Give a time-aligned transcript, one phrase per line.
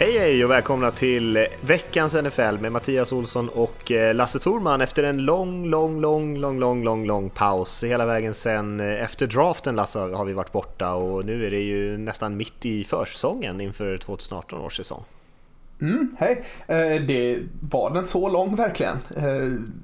[0.00, 5.02] Hej hej och välkomna till veckans NFL med Mattias Olsson och eh, Lasse Thorman efter
[5.02, 7.84] en lång, lång, lång, lång, lång, lång, lång paus.
[7.84, 11.60] Hela vägen sen eh, efter draften Lasse har vi varit borta och nu är det
[11.60, 15.04] ju nästan mitt i försäsongen inför 2018 års säsong.
[15.80, 16.44] Mm, hej.
[16.66, 17.38] Eh, det
[17.70, 18.96] var den så lång verkligen.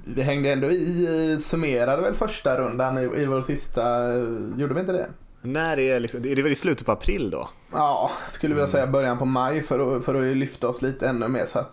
[0.05, 4.15] Vi hängde ändå i, summerade väl första rundan i, vår sista,
[4.57, 5.07] gjorde vi inte det?
[5.47, 7.49] När är liksom, är det väl i slutet på april då?
[7.73, 11.29] Ja, skulle vilja säga början på maj för att, för att lyfta oss lite ännu
[11.29, 11.69] mer så att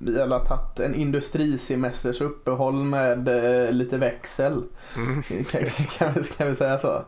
[0.00, 4.62] vi har tagit en industrisemesters uppehåll med eh, lite växel.
[5.50, 7.02] Kan, kan, kan, vi, kan vi säga så?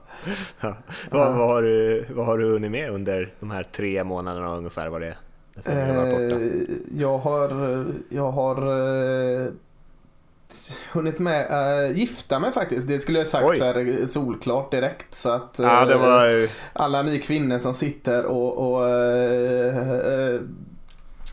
[0.61, 0.77] Ja.
[1.11, 4.89] Vad, vad, har du, vad har du hunnit med under de här tre månaderna ungefär?
[4.89, 5.17] Vad det är?
[5.65, 6.51] Eh,
[6.97, 9.49] jag har, jag har eh,
[10.93, 12.89] hunnit med äh, gifta mig faktiskt.
[12.89, 13.57] Det skulle jag sagt Oj.
[13.57, 15.15] så här solklart direkt.
[15.15, 20.41] Så att Ja, eh, var alla ni kvinnor som sitter och, och eh, eh,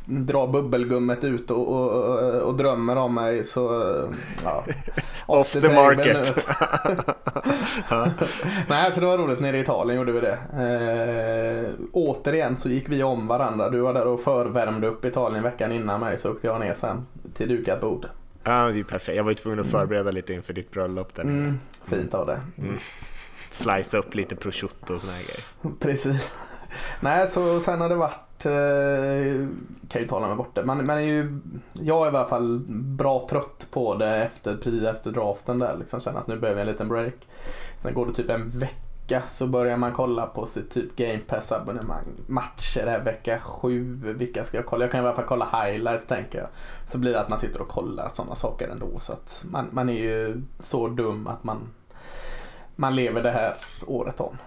[0.08, 4.10] drar bubbelgummet ut och, och, och drömmer om mig så eh,
[4.44, 4.66] ja,
[5.26, 6.48] Off the market.
[8.68, 9.40] Nej, för det var roligt.
[9.40, 10.38] Nere i Italien gjorde vi det.
[10.54, 13.70] Eh, återigen så gick vi om varandra.
[13.70, 17.06] Du var där och förvärmde upp Italien veckan innan mig så åkte jag ner sen
[17.34, 18.08] till dukat bord.
[18.46, 19.18] Ja, det är ju perfekt.
[19.18, 21.24] Jag var ju tvungen att förbereda lite inför ditt bröllop där.
[21.24, 22.42] Mm, fint av det.
[23.52, 25.76] Slice upp lite prosciutto och såna här grejer.
[25.80, 26.36] Precis.
[27.00, 29.48] Nej, så sen har det varit, eh,
[29.90, 31.40] kan ju tala mig bort det, man, man är ju,
[31.74, 36.02] jag är i alla fall bra trött på det efter, precis efter draften där liksom
[36.02, 37.28] känner att nu behöver jag en liten break.
[37.78, 38.85] Sen går det typ en vecka
[39.26, 42.06] så börjar man kolla på sitt typ Game Pass abonnemang.
[42.28, 44.84] Matcher här vecka sju, vilka ska jag kolla?
[44.84, 46.48] Jag kan i alla fall kolla highlights tänker jag.
[46.86, 49.90] Så blir det att man sitter och kollar sådana saker ändå så att man, man
[49.90, 51.58] är ju så dum att man,
[52.76, 53.54] man lever det här
[53.86, 54.38] året om.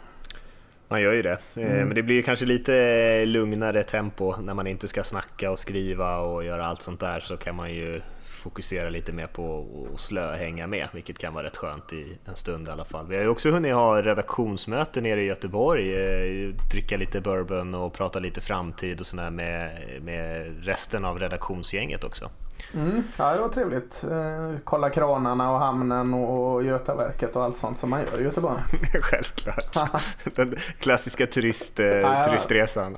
[0.88, 1.32] Man gör ju det.
[1.54, 5.58] Eh, Men det blir ju kanske lite lugnare tempo när man inte ska snacka och
[5.58, 8.00] skriva och göra allt sånt där så kan man ju
[8.38, 12.36] fokusera lite mer på att slö hänga med, vilket kan vara rätt skönt i en
[12.36, 13.06] stund i alla fall.
[13.06, 17.92] Vi har ju också hunnit ha redaktionsmöte nere i Göteborg, eh, dricka lite bourbon och
[17.92, 22.30] prata lite framtid och sådär med, med resten av redaktionsgänget också.
[22.74, 24.04] Mm, ja, det var trevligt.
[24.10, 28.60] Eh, kolla kranarna och hamnen och, Götaverket och allt sånt som man gör i Göteborg.
[29.02, 29.92] Självklart.
[30.34, 32.96] Den klassiska turist, eh, turistresan.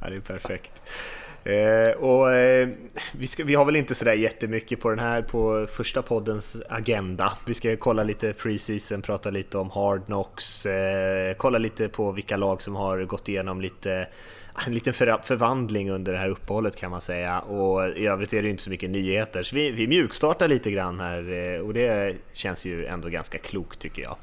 [0.00, 0.72] Ja, det är perfekt.
[1.44, 2.68] Eh, och, eh,
[3.12, 7.32] vi, ska, vi har väl inte sådär jättemycket på den här på första poddens agenda.
[7.46, 12.36] Vi ska kolla lite preseason, prata lite om hard knocks, eh, kolla lite på vilka
[12.36, 16.76] lag som har gått igenom lite eh, en liten för, förvandling under det här uppehållet
[16.76, 19.70] kan man säga och i övrigt är det ju inte så mycket nyheter så vi,
[19.70, 24.16] vi mjukstartar lite grann här eh, och det känns ju ändå ganska klokt tycker jag.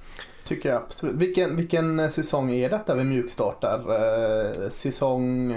[0.44, 1.16] Tycker jag absolut.
[1.16, 4.70] Vilken, vilken eh, säsong är detta vi mjukstartar?
[4.70, 5.56] Säsong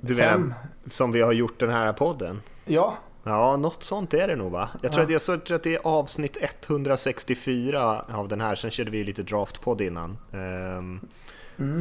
[0.00, 0.40] du fem?
[0.40, 0.54] menar
[0.86, 2.40] som vi har gjort den här podden?
[2.64, 4.68] Ja, Ja, något sånt är det nog va?
[4.82, 8.90] Jag tror, att, jag tror att det är avsnitt 164 av den här, sen körde
[8.90, 10.18] vi lite draftpodd innan.
[10.32, 11.00] Ehm,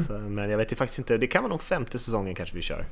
[0.07, 2.85] så, men jag vet faktiskt inte, det kan vara nog femte säsongen kanske vi kör.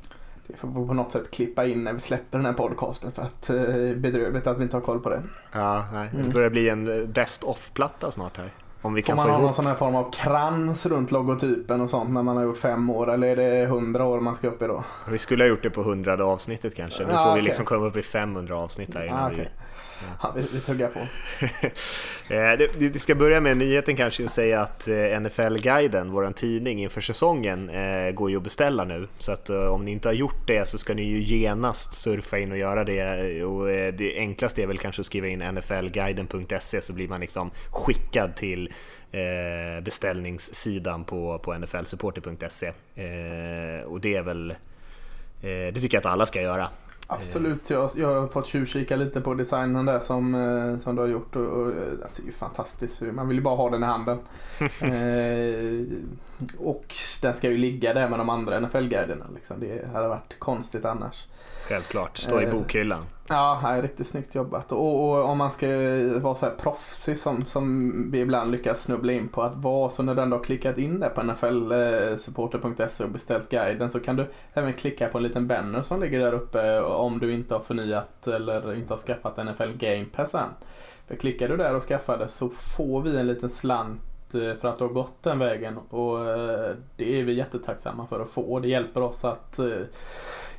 [0.48, 3.22] det får vi på något sätt klippa in när vi släpper den här podcasten för
[3.22, 5.24] att eh, bedrövligt att vi inte har koll på det.
[5.52, 8.52] Ja, nej, det börjar bli en eh, best of-platta snart här.
[8.86, 9.56] Om vi Får kan man få ha någon ihop.
[9.56, 13.14] sån här form av krans runt logotypen och sånt när man har gjort fem år
[13.14, 14.84] eller är det hundra år man ska upp i då?
[15.12, 17.04] Vi skulle ha gjort det på hundrade avsnittet kanske.
[17.04, 17.44] Nu Ja, får vi okej.
[17.44, 19.50] liksom komma upp i 500 avsnitt här innan Ah, vi okej.
[20.22, 21.00] Ja, vi, vi tuggar på.
[22.30, 26.82] Eh, det- Vi ska börja med nyheten kanske och säga att eh, NFL-guiden, vår tidning
[26.82, 29.08] inför säsongen, eh, går ju att beställa nu.
[29.20, 32.52] Så att om ni inte har gjort det så ska ni ju genast surfa in
[32.52, 33.44] och göra det.
[33.44, 38.36] Och det enklaste är väl kanske att skriva in nflguiden.se så blir man liksom skickad
[38.36, 38.74] till
[39.82, 42.68] beställningssidan på, på nflsupporter.se.
[43.86, 44.56] Och det är väl,
[45.42, 46.70] det tycker jag att alla ska göra.
[47.08, 51.10] Absolut, jag, jag har fått tjuvkika lite på designen där som, eh, som du har
[51.10, 53.16] gjort och, och eh, det ser ju fantastiskt ut.
[53.16, 54.20] Man vill ju bara ha den i handen.
[54.80, 55.98] eh,
[56.58, 59.26] och den ska ju ligga där med de andra NFL-guiderna.
[59.36, 59.60] Liksom.
[59.60, 61.28] Det hade varit konstigt annars.
[61.68, 63.06] Självklart, stå i Eh, bokhyllan.
[63.30, 64.72] Ja, nej, riktigt snyggt jobbat.
[64.72, 65.68] Och, och, om man ska
[66.20, 70.04] vara så här proffsig som, som vi ibland lyckas snubbla in på att vara, så
[70.04, 74.16] när du ändå har klickat in det på nflsupporter.se eh, och beställt guiden så kan
[74.16, 77.54] du även klicka på en liten banner som ligger där uppe eh, om du inte
[77.54, 80.50] har förnyat eller inte har skaffat NFL Game Pass än.
[81.08, 84.02] För klickar du där och skaffar det så får vi en liten slant
[84.36, 88.20] Eh, för att du har gått den vägen och eh, det är vi jättetacksamma för
[88.20, 88.60] att få.
[88.60, 89.82] Det hjälper oss att eh,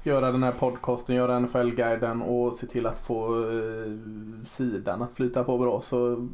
[0.02, 3.50] göra den här podcasten, göra NFL-guiden och se till att få
[4.46, 5.81] sidan att flyta på bra.
[5.81, 6.28] Så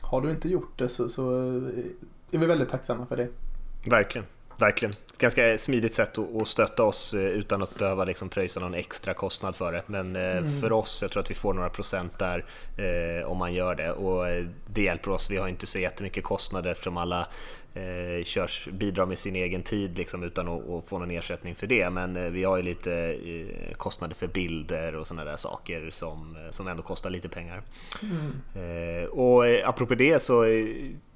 [0.00, 1.30] har du inte gjort det så, så
[2.30, 3.28] är vi väldigt tacksamma för det.
[3.90, 4.26] Verkligen.
[4.58, 4.92] Verkligen.
[5.18, 9.72] Ganska smidigt sätt att stötta oss utan att behöva liksom pröjsa någon extra kostnad för
[9.72, 9.82] det.
[9.86, 10.60] Men mm.
[10.60, 12.44] för oss, jag tror att vi får några procent där
[12.76, 13.92] eh, om man gör det.
[13.92, 14.24] Och
[14.66, 15.30] det hjälper oss.
[15.30, 17.28] Vi har inte så jättemycket kostnader eftersom alla
[17.74, 21.66] eh, körs, bidrar med sin egen tid liksom, utan att, att, få någon ersättning för
[21.66, 21.90] det.
[21.90, 26.36] Men eh, vi har ju lite eh, kostnader för bilder och sådana där saker som,
[26.36, 27.62] eh, som ändå kostar lite pengar.
[28.02, 29.02] Mm.
[29.02, 30.44] Eh, och eh, apropå det så,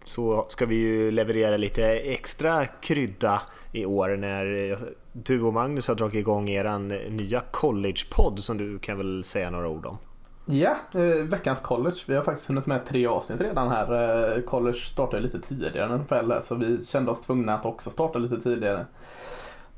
[0.08, 4.78] så ska vi ju leverera lite extra krydda i år när
[5.12, 9.68] du och Magnus har dragit igång eran nya collegepodd som du kan väl säga några
[9.68, 9.98] ord om?
[10.50, 11.96] Ja, eh, veckans college.
[12.06, 14.36] Vi har faktiskt hunnit med tre avsnitt redan här.
[14.36, 18.18] Eh, college startade lite tidigare än NFL så vi kände oss tvungna att också starta
[18.18, 18.86] lite tidigare.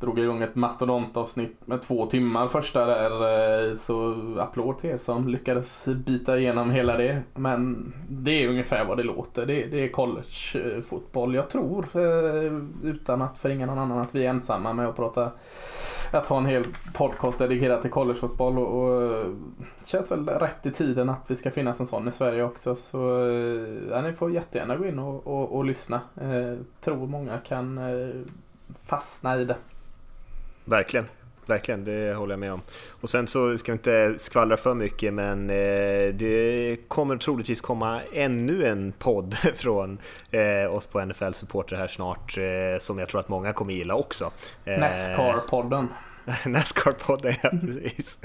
[0.01, 3.69] Drog igång ett mastodontavsnitt med två timmar första där.
[3.69, 7.23] Eh, så applåd till er som lyckades bita igenom hela det.
[7.35, 9.47] Men det är ungefär vad det låter.
[9.47, 11.31] Det, det är collegefotboll.
[11.31, 12.53] Eh, Jag tror, eh,
[12.83, 15.31] utan att förringa någon annan, att vi är ensamma med att prata
[16.13, 16.65] att ha en hel
[16.95, 19.25] podcast dedikerad till collegefotboll och, och
[19.85, 22.77] känns väl rätt i tiden att vi ska finnas en sån i Sverige också.
[22.77, 22.99] Så
[23.91, 26.01] ja, ni får jättegärna gå in och, och, och lyssna.
[26.21, 28.15] Eh, tror många kan eh,
[28.87, 29.57] fastna i det.
[30.65, 31.07] Verkligen.
[31.47, 32.61] Verkligen, det håller jag med om.
[33.01, 38.01] Och sen så ska vi inte skvallra för mycket men eh, det kommer troligtvis komma
[38.13, 39.99] ännu en podd från
[40.31, 43.95] eh, oss på NFL Supporter här snart eh, som jag tror att många kommer gilla
[43.95, 44.31] också.
[44.65, 45.87] Nascar-podden.
[46.45, 48.19] Nascar-podden, ja precis.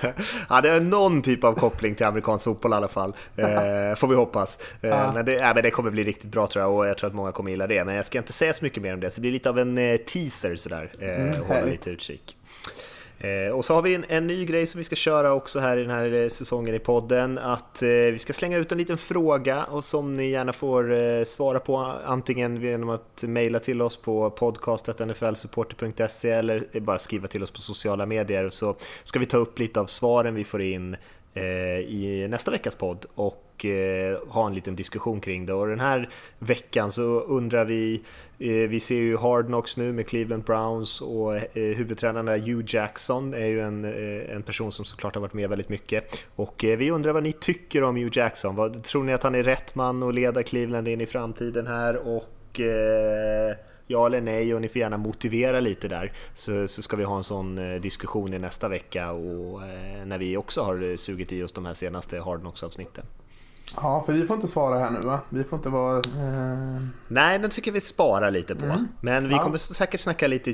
[0.48, 3.46] ja, det är någon typ av koppling till amerikansk fotboll i alla fall, eh,
[3.96, 4.58] får vi hoppas.
[4.80, 5.12] Eh, ja.
[5.12, 7.14] men, det, ja, men det kommer bli riktigt bra tror jag och jag tror att
[7.14, 7.84] många kommer gilla det.
[7.84, 9.58] Men jag ska inte säga så mycket mer om det, så det blir lite av
[9.58, 10.92] en eh, teaser sådär.
[11.00, 12.36] Eh, mm, hålla lite utkik.
[13.22, 15.76] Eh, och så har vi en, en, ny grej som vi ska köra också här
[15.76, 17.38] i den här eh, säsongen i podden.
[17.38, 21.24] Att eh, vi ska slänga ut en liten fråga och som ni gärna får eh,
[21.24, 27.50] svara på antingen genom att mejla till oss på podcast.nflsupporter.se eller bara skriva till oss
[27.50, 30.96] på sociala medier så ska vi ta upp lite av svaren vi får in
[31.34, 35.52] eh, i nästa veckas podd och eh, ha en liten diskussion kring det.
[35.52, 38.02] Och den här veckan så undrar vi
[38.42, 42.64] Eh, vi ser ju Hard Knocks nu med Cleveland Browns och eh, huvudtränaren där Hugh
[42.66, 46.24] Jackson är ju en, eh, en person som såklart har varit med väldigt mycket.
[46.36, 48.56] Och eh, vi undrar vad ni tycker om Hugh Jackson.
[48.56, 51.96] Vad, tror ni att han är rätt man att leda Cleveland in i framtiden här?
[51.96, 53.56] Och eh,
[53.86, 57.16] ja eller nej och ni får gärna motivera lite där så, så ska vi ha
[57.16, 59.60] en sån diskussion i nästa vecka och
[60.06, 63.04] när vi också har sugit i oss de här senaste Hard Knocks avsnitten.
[63.76, 65.20] Ja, för vi får inte svara här nu va?
[65.28, 65.96] Vi får inte vara...
[65.96, 66.82] Eh...
[67.08, 68.64] Nej, den tycker vi sparar lite på.
[68.64, 68.88] Mm.
[69.00, 69.42] Men vi ja.
[69.42, 70.50] kommer säkert snacka lite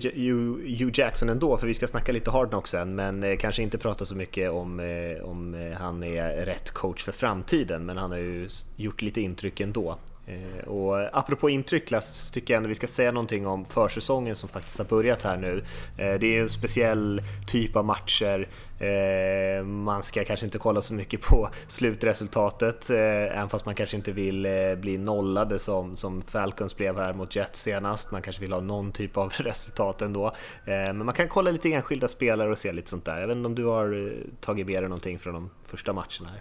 [0.79, 3.79] Hugh Jackson ändå, för vi ska snacka lite Hard Knock sen, men eh, kanske inte
[3.79, 8.11] prata så mycket om, eh, om eh, han är rätt coach för framtiden, men han
[8.11, 9.99] har ju gjort lite intryck ändå.
[10.29, 14.49] Eh, och apropå intryck så tycker jag ändå vi ska säga någonting om försäsongen som
[14.49, 15.65] faktiskt har börjat här nu.
[15.97, 18.49] Eh, det är en speciell typ av matcher.
[18.81, 24.13] Eh, man ska kanske inte kolla så mycket på slutresultatet, även fast man kanske inte
[24.13, 24.47] vill
[24.81, 28.11] bli nollade som, som Falcons blev här mot Jets senast.
[28.11, 30.35] Man kanske vill ha någon typ av resultat ändå.
[30.65, 33.21] Men man kan kolla lite enskilda spelare och se lite sånt där.
[33.21, 36.41] Jag vet inte om du har tagit med dig någonting från de första matcherna här?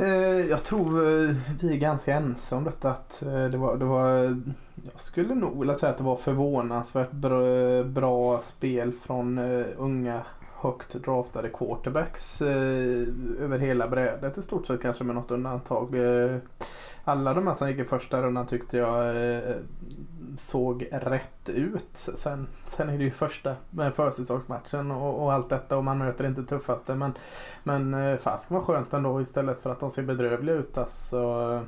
[0.00, 2.90] Eh, jag tror eh, vi är ganska ense om detta.
[2.90, 4.08] Att eh, det var, det var,
[4.92, 7.40] jag skulle nog vilja säga att det var förvånansvärt bra,
[7.84, 9.38] bra spel från
[9.76, 10.22] unga
[10.60, 15.94] högt draftade quarterbacks över hela brädet i stort sett kanske med något undantag.
[17.08, 19.56] Alla de här som gick i första rundan tyckte jag eh,
[20.36, 21.88] såg rätt ut.
[21.92, 23.50] Sen, sen är det ju första
[23.80, 26.94] eh, försäsongsmatchen och, och allt detta och man möter inte tuffaste.
[26.94, 27.12] Men,
[27.62, 30.78] men eh, fasken var skönt ändå istället för att de ser bedrövliga ut.
[30.78, 31.64] Alltså,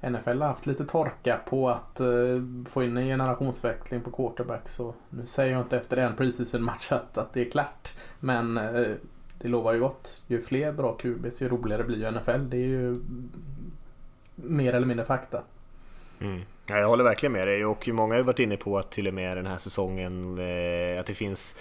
[0.00, 4.74] NFL har haft lite torka på att uh, få in en generationsväxling på quarterbacks.
[4.74, 7.94] Så nu säger jag inte efter en preseason match att, att det är klart.
[8.20, 8.96] Men uh,
[9.38, 10.22] det lovar ju gott.
[10.26, 12.48] Ju fler bra QBs ju roligare blir ju NFL.
[12.48, 13.00] Det är ju
[14.34, 15.42] mer eller mindre fakta.
[16.20, 16.42] Mm.
[16.66, 19.14] Ja, jag håller verkligen med dig och många har varit inne på att till och
[19.14, 21.56] med den här säsongen eh, att det finns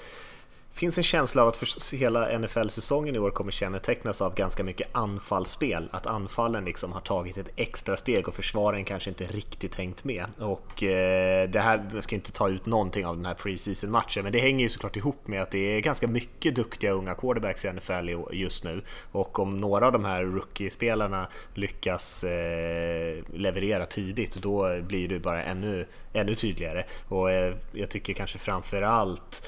[0.73, 4.87] finns en känsla av att för hela NFL-säsongen i år kommer kännetecknas av ganska mycket
[4.91, 5.89] anfallsspel.
[5.91, 10.25] Att anfallen liksom har tagit ett extra steg och försvaren kanske inte riktigt hängt med.
[10.37, 14.31] Och eh, det här, jag ska inte ta ut någonting av den här preseason-matchen, men
[14.31, 17.73] det hänger ju såklart ihop med att det är ganska mycket duktiga unga quarterbacks i
[17.73, 18.81] NFL just nu.
[19.11, 25.43] Och om några av de här rookie-spelarna lyckas eh, leverera tidigt, då blir det bara
[25.43, 26.83] ännu, ännu tydligare.
[27.07, 29.47] Och eh, jag tycker kanske framför allt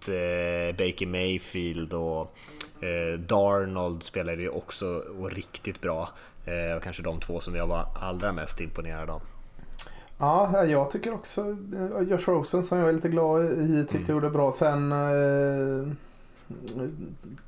[0.00, 2.34] att eh, Baker Mayfield och
[2.80, 4.86] eh, Darnold spelade ju också
[5.20, 6.08] och riktigt bra.
[6.44, 9.22] Eh, och kanske de två som jag var allra mest imponerad av.
[10.18, 14.14] Ja, jag tycker också eh, Josh Rosen som jag är lite glad i tyckte mm.
[14.14, 14.52] gjorde bra.
[14.52, 15.92] Sen eh,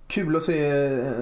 [0.06, 1.12] kul att se eh,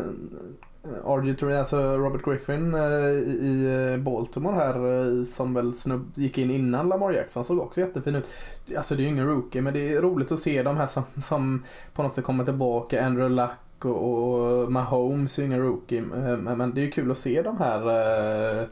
[0.84, 6.50] Eh, RG3, alltså Robert Griffin eh, i eh, Baltimore här som väl snubb gick in
[6.50, 8.28] innan Lamar Jackson såg också jättefin ut.
[8.76, 11.02] Alltså det är ju ingen rookie men det är roligt att se de här som,
[11.22, 13.06] som på något sätt kommer tillbaka.
[13.06, 13.50] Andrew Luck
[13.84, 16.02] och, och Mahomes är ingen rookie.
[16.36, 17.80] Men det är ju kul att se de här.
[17.80, 18.66] Eh,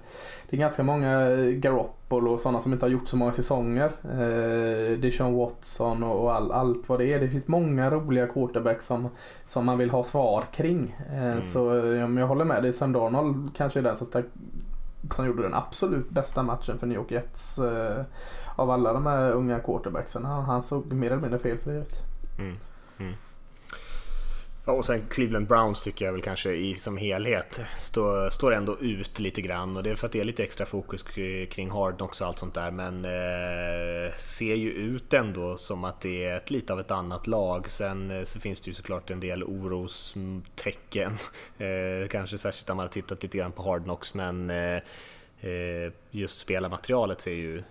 [0.51, 3.93] det är ganska många Garoppolo och sådana som inte har gjort så många säsonger.
[4.05, 7.21] Eh, Sean Watson och all, allt vad det är.
[7.21, 9.09] Det finns många roliga quarterbacks som,
[9.47, 10.97] som man vill ha svar kring.
[11.11, 11.43] Eh, mm.
[11.43, 11.75] Så
[12.19, 12.73] jag håller med dig.
[12.73, 14.25] Sam Darnold kanske är den som, stack,
[15.11, 17.61] som gjorde den absolut bästa matchen för New York Jets.
[18.57, 20.25] Av alla de här unga quarterbacksen.
[20.25, 22.03] Han, han såg mer eller mindre felfri ut.
[22.39, 22.57] Mm.
[22.99, 23.15] Mm.
[24.69, 28.79] Ja, och sen Cleveland Browns tycker jag väl kanske i som helhet står, står ändå
[28.79, 31.03] ut lite grann och det är för att det är lite extra fokus
[31.51, 36.25] kring Hard och allt sånt där men eh, ser ju ut ändå som att det
[36.25, 37.71] är ett, lite av ett annat lag.
[37.71, 41.13] Sen eh, så finns det ju såklart en del orostecken,
[41.59, 44.77] eh, kanske särskilt när man har tittat lite grann på Hard Knocks men eh,
[45.41, 47.63] eh just spelarmaterialet ser ju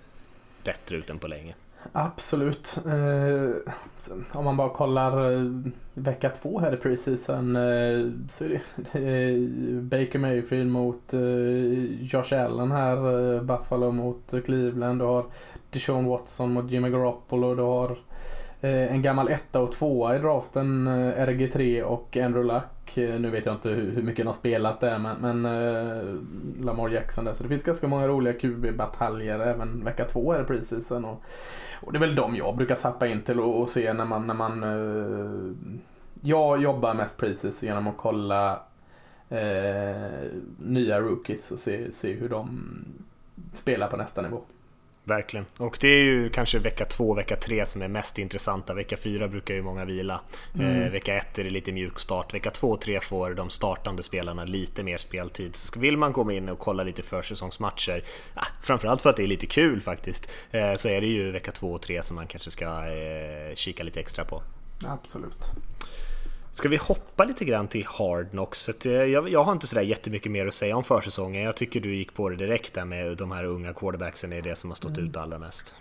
[0.64, 1.56] bättre ut än på länge.
[1.92, 2.78] Absolut.
[2.86, 3.74] Eh,
[4.34, 5.52] om man bara kollar eh,
[5.94, 12.72] vecka två här i preseason eh, så är det Baker Mayfield mot eh, Josh Allen
[12.72, 15.00] här, eh, Buffalo mot Cleveland.
[15.00, 15.26] Du har
[15.70, 17.56] Deshaun Watson mot Jimmy Garoppolo.
[17.56, 17.98] Du har
[18.62, 22.77] en gammal etta och tvåa i draften, RG3 och Andrew Luck.
[22.96, 26.90] Eh, nu vet jag inte hur mycket de har spelat där men, men eh, Lamar
[26.90, 27.34] Jackson där.
[27.34, 31.06] Så det finns ganska många roliga QB-bataljer även vecka två här i preseason.
[31.06, 31.24] Och
[31.82, 34.28] och det är väl de jag brukar sappa in till och, och se när man,
[34.28, 35.54] när man uh,
[36.22, 38.60] jag jobbar mest precis genom att kolla
[39.32, 40.28] uh,
[40.58, 42.68] nya rookies och se, se hur de
[43.54, 44.42] spelar på nästa nivå.
[45.08, 45.46] Verkligen.
[45.58, 48.74] Och det är ju kanske vecka två, vecka tre som är mest intressanta.
[48.74, 50.22] Vecka fyra brukar ju många vila.
[50.56, 50.82] Mm.
[50.82, 52.34] Eh, vecka ett är det lite mjuk start.
[52.34, 55.56] Vecka två och tre får de startande spelarna lite mer speltid.
[55.56, 58.04] Så vill man komma in och kolla lite försäsongsmatcher,
[58.36, 61.52] ja, framförallt för att det är lite kul faktiskt, eh, så är det ju vecka
[61.52, 64.44] två och tre som man kanske ska eh, kika lite extra på.
[64.86, 65.52] Absolut.
[66.58, 68.64] Ska vi hoppa lite grann till Hard Knocks?
[68.64, 71.44] För eh, jag, jag, har inte sådär jättemycket mer att säga om försäsongen.
[71.44, 74.56] Jag tycker du gick på det direkt där med de här unga quarterbacksen är det
[74.56, 75.10] som har stått mm.
[75.10, 75.74] ut allra mest.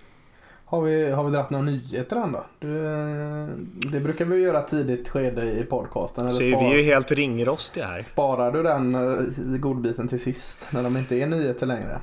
[0.64, 2.44] Har vi, har vi dragit några nyheter än då?
[2.58, 3.48] Du, eh,
[3.90, 6.24] det brukar vi göra tidigt skede i podcasten.
[6.24, 8.00] Eller Så spar, vi är ju helt ringrostiga här.
[8.00, 12.00] Sparar du den eh, godbiten till sist när de inte är nyheter längre?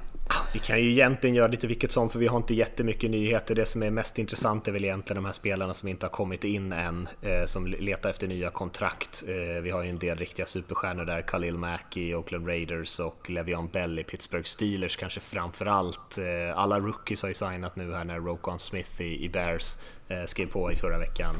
[0.53, 3.55] Vi kan ju egentligen göra lite vilket som för vi har inte jättemycket nyheter.
[3.55, 6.43] Det som är mest intressant är väl egentligen de här spelarna som inte har kommit
[6.43, 9.23] in än, eh, som letar efter nya kontrakt.
[9.27, 13.29] Eh, vi har ju en del riktiga superstjärnor där, Khalil Mack i Oakland Raiders och
[13.29, 16.17] Le'Veon Bell i Pittsburgh Steelers kanske framför allt.
[16.17, 20.25] Eh, alla rookies har ju signat nu här när Rokon Smith i, i Bears eh,
[20.25, 21.35] skrev på i förra veckan,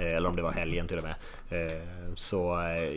[0.00, 1.14] eh, eller om det var helgen till och med.
[1.50, 1.82] Eh,
[2.14, 2.92] så eh,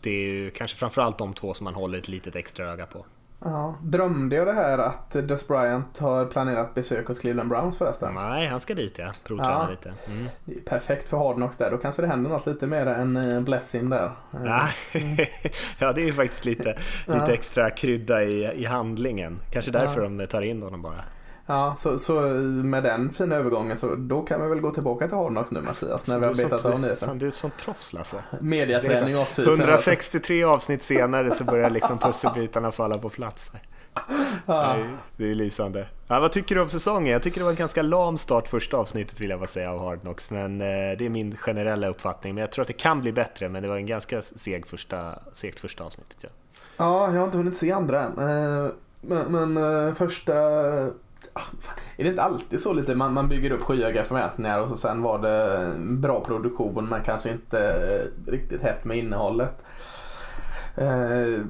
[0.00, 3.06] det är ju kanske framförallt de två som man håller ett litet extra öga på.
[3.44, 8.14] Ja, drömde jag det här att Des Bryant har planerat besök hos Cleveland Browns förresten?
[8.14, 9.12] Nej, han ska dit ja.
[9.24, 9.70] Provträna ja.
[9.70, 9.88] lite.
[9.88, 10.64] Mm.
[10.64, 11.70] Perfekt för Hardnox där.
[11.70, 14.10] Då kanske det händer något lite mer än eh, Blessing där.
[14.30, 14.68] Ja,
[15.78, 17.32] ja det är ju faktiskt lite, lite ja.
[17.32, 19.38] extra krydda i, i handlingen.
[19.52, 20.08] Kanske därför ja.
[20.08, 21.04] de tar in honom bara.
[21.46, 22.20] Ja, så, så
[22.64, 26.06] med den fina övergången så då kan vi väl gå tillbaka till Hardnox nu Mattias,
[26.06, 27.08] när vi har betat av nyheten.
[27.08, 28.16] Fan, du är ett sånt proffs Lasse.
[28.40, 33.50] Mediaträning off 163 avsnitt senare så börjar liksom pusselbitarna falla på plats.
[34.46, 34.76] Ja.
[35.16, 35.86] Det är lysande.
[36.06, 37.12] Ja, vad tycker du om säsongen?
[37.12, 39.80] Jag tycker det var en ganska lam start första avsnittet vill jag bara säga av
[39.80, 40.30] Hardnox.
[40.30, 42.34] Men eh, det är min generella uppfattning.
[42.34, 43.48] Men jag tror att det kan bli bättre.
[43.48, 46.16] Men det var en ganska seg första, segt första avsnittet.
[46.20, 46.28] Ja.
[46.76, 48.18] ja, jag har inte hunnit se andra än.
[48.18, 48.70] Eh,
[49.00, 50.90] men, men eh, första Ah,
[51.96, 55.02] är det inte alltid så lite, man, man bygger upp skyhöga förväntningar och så sen
[55.02, 59.64] var det bra produktion men kanske inte eh, riktigt hett med innehållet.
[60.76, 61.40] Eh,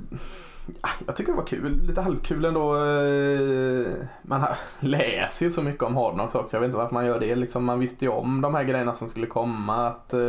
[0.80, 2.76] ah, Jag tycker det var kul, lite halvkul ändå.
[2.76, 4.44] Eh, man
[4.80, 6.56] läser ju så mycket om Hardnox också.
[6.56, 7.34] Jag vet inte varför man gör det.
[7.34, 9.86] Liksom, man visste ju om de här grejerna som skulle komma.
[9.86, 10.20] Att eh,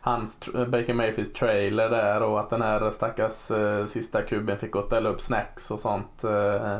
[0.00, 4.78] hans Baker Mayfields trailer där och att den här stackars eh, sista kuben fick gå
[4.78, 6.24] och ställa upp snacks och sånt.
[6.24, 6.78] Eh,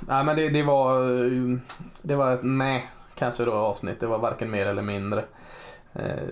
[0.00, 1.58] nej men det, det var eh,
[2.02, 4.00] det var ett nej kanske då avsnitt.
[4.00, 5.24] Det var varken mer eller mindre.
[5.92, 6.28] Eh,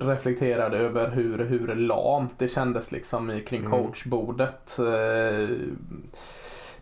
[0.00, 3.70] reflekterade över hur, hur lamt det kändes liksom i, kring Mm.
[3.70, 4.78] coachbordet.
[4.78, 5.48] Eh,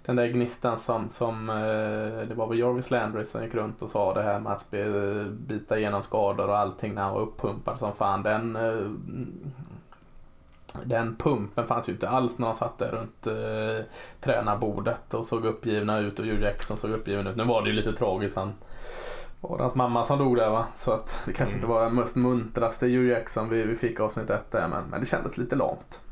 [0.04, 3.90] den där gnistan som, som eh, det var väl Jarvis Landry som gick runt och
[3.90, 4.70] sa det här med att
[5.30, 8.22] bita igenom skador och allting när han var uppumpad som fan.
[8.22, 8.90] Den, eh,
[10.84, 13.84] den pumpen fanns ju inte alls när de satt där runt eh,
[14.20, 17.36] tränarbordet och såg uppgivna ut och Hugh Jackson såg uppgiven ut.
[17.36, 18.36] Nu var det ju lite tragiskt.
[18.36, 18.54] Han
[19.40, 20.66] var hans mamma som dog där va?
[20.74, 24.30] Så att det kanske inte var den mest muntraste Hugh Jackson vi, vi fick avsnitt
[24.30, 26.02] ett där men, men det kändes lite lamt.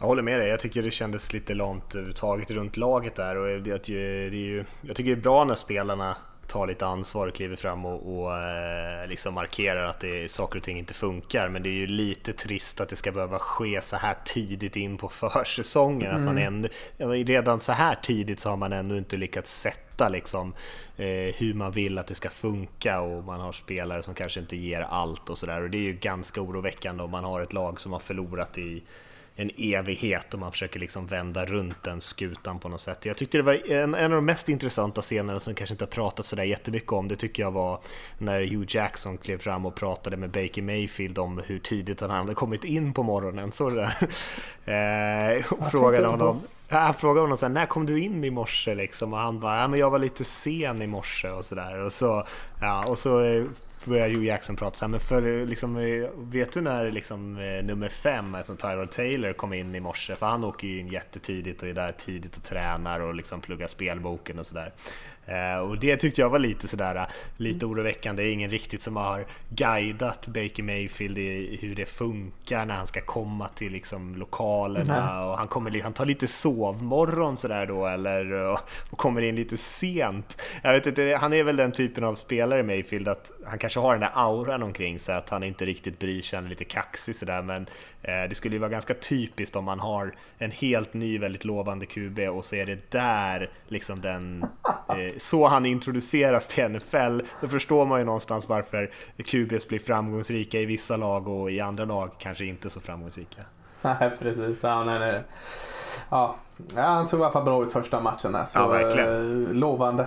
[0.00, 3.46] Jag håller med dig, jag tycker det kändes lite lamt överhuvudtaget runt laget där och
[3.46, 7.34] det, det är ju, jag tycker det är bra när spelarna tar lite ansvar och
[7.34, 11.48] kliver fram och, och eh, liksom markerar att det, saker och ting inte funkar.
[11.48, 14.96] Men det är ju lite trist att det ska behöva ske så här tidigt in
[14.96, 16.14] på försäsongen.
[16.14, 19.60] Att man ändå, ja, men redan så här tidigt så har man ändå inte lyckats
[19.60, 20.52] sätta liksom,
[20.96, 24.56] eh, hur man vill att det ska funka och man har spelare som kanske inte
[24.56, 25.62] ger allt och sådär.
[25.62, 28.82] Och det är ju ganska oroväckande om man har ett lag som har förlorat i
[29.36, 33.04] en evighet och man försöker liksom vända runt den skutan på något sätt.
[33.04, 35.90] Jag tyckte det var en, en av de mest intressanta scenerna som kanske inte har
[35.90, 37.80] pratat sådär jättemycket om, det tycker jag var
[38.18, 42.34] när Hugh Jackson klev fram och pratade med Baker Mayfield om hur tidigt han hade
[42.34, 43.52] kommit in på morgonen.
[43.52, 43.94] Så det där.
[44.66, 48.74] Eh, och frågade honom, Han frågade honom så här, när kom du in i morse
[48.74, 49.12] liksom?
[49.12, 51.82] Och han bara, ja men jag var lite sen i morse och sådär.
[51.82, 52.26] Och så,
[52.60, 53.44] ja, och så eh,
[53.84, 57.64] börjar Hugh Jackson prata så här, men för, liksom, eh, vet du när liksom, eh,
[57.64, 60.14] nummer fem, alltså Tyrod Taylor, kom in i morse?
[60.14, 63.66] För han åker ju in jättetidigt och är där tidigt och tränar och liksom pluggar
[63.66, 64.72] spelboken och sådär.
[65.26, 67.06] Eh, och det tyckte jag var lite sådär, eh,
[67.36, 68.22] lite oroväckande.
[68.22, 72.86] Det är ingen riktigt som har guidat Baker Mayfield i hur det funkar när han
[72.86, 78.32] ska komma till liksom lokalerna och han, kommer, han tar lite sovmorgon sådär då eller
[78.32, 78.58] och,
[78.90, 80.42] och kommer in lite sent.
[80.62, 83.92] Jag vet inte, han är väl den typen av spelare Mayfield att han kanske har
[83.92, 87.16] den där auran omkring sig att han inte riktigt bryr sig, han är lite kaxig
[87.16, 87.66] sådär men
[88.02, 91.86] eh, det skulle ju vara ganska typiskt om man har en helt ny väldigt lovande
[91.86, 94.44] QB och så är det där liksom den
[94.88, 97.20] eh, så han introduceras till NFL.
[97.40, 98.90] Då förstår man ju någonstans varför
[99.24, 103.40] QBs blir framgångsrika i vissa lag och i andra lag kanske inte så framgångsrika.
[103.82, 104.58] Nej precis.
[104.62, 105.22] Ja, nej, nej.
[106.10, 106.36] Ja.
[106.74, 108.44] han såg i alla fall bra ut första matchen där.
[108.44, 109.46] Så Ja, verkligen.
[109.46, 110.06] eh, lovande.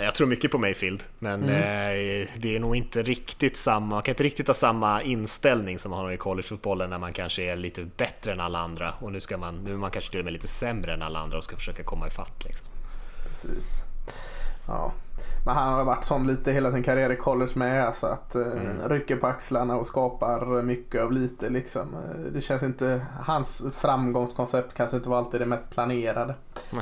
[0.00, 4.12] Jag tror mycket på Mayfield, men eh, det är nog inte riktigt samma, man kan
[4.12, 7.84] inte riktigt ha samma inställning som man har i collegefotbollen när man kanske är lite
[7.96, 10.32] bättre än alla andra och nu, ska man, nu är man kanske till och med
[10.32, 12.44] lite sämre än alla andra och ska försöka komma ifatt.
[12.44, 12.66] Liksom.
[13.24, 13.82] Precis.
[14.66, 14.92] Ja.
[15.46, 17.86] Men han har varit sån lite hela sin karriär i college med.
[17.86, 18.42] Alltså att eh,
[18.88, 21.94] rycker på axlarna och skapar mycket av lite liksom.
[21.94, 26.34] Eh, Det känns inte, hans framgångskoncept kanske inte var alltid det mest planerade.
[26.72, 26.78] Eh,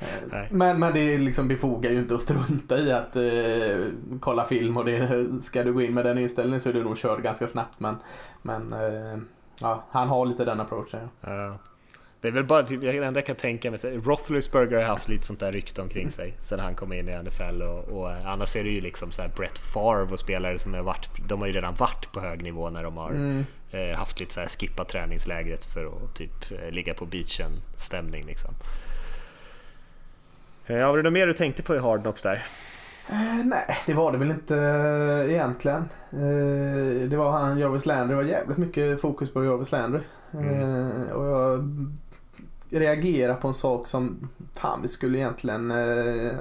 [0.32, 0.48] Nej.
[0.50, 3.88] Men, men det liksom befogar ju inte att strunta i att eh,
[4.20, 6.96] kolla film och det, ska du gå in med den inställningen så är du nog
[6.96, 7.80] körd ganska snabbt.
[7.80, 7.96] Men,
[8.42, 9.18] men eh,
[9.60, 11.08] ja, han har lite den approachen.
[11.20, 11.32] Ja.
[11.34, 11.58] Ja.
[12.26, 15.26] Det är väl bara typ, jag enda jag kan tänka mig, Roethlisberger har haft lite
[15.26, 18.56] sånt där rykte omkring sig sen han kom in i NFL och, och eh, annars
[18.56, 21.46] är det ju liksom så här Brett Favre och spelare som har varit, de har
[21.46, 24.84] ju redan varit på hög nivå när de har eh, haft lite så här skippa
[24.84, 28.50] träningslägret för att typ eh, ligga på beachen stämning liksom.
[30.66, 32.44] Eh, Har du något mer du tänkte på i Hard Knocks där?
[33.44, 34.54] Nej, det var det väl inte
[35.28, 35.88] egentligen.
[37.10, 38.08] Det var han, Jarvis Landry.
[38.16, 40.00] Det var jävligt mycket fokus på Jarvis Landry.
[40.32, 41.68] Eh, och jag
[42.70, 46.32] reagerar på en sak som, fan vi skulle egentligen eh,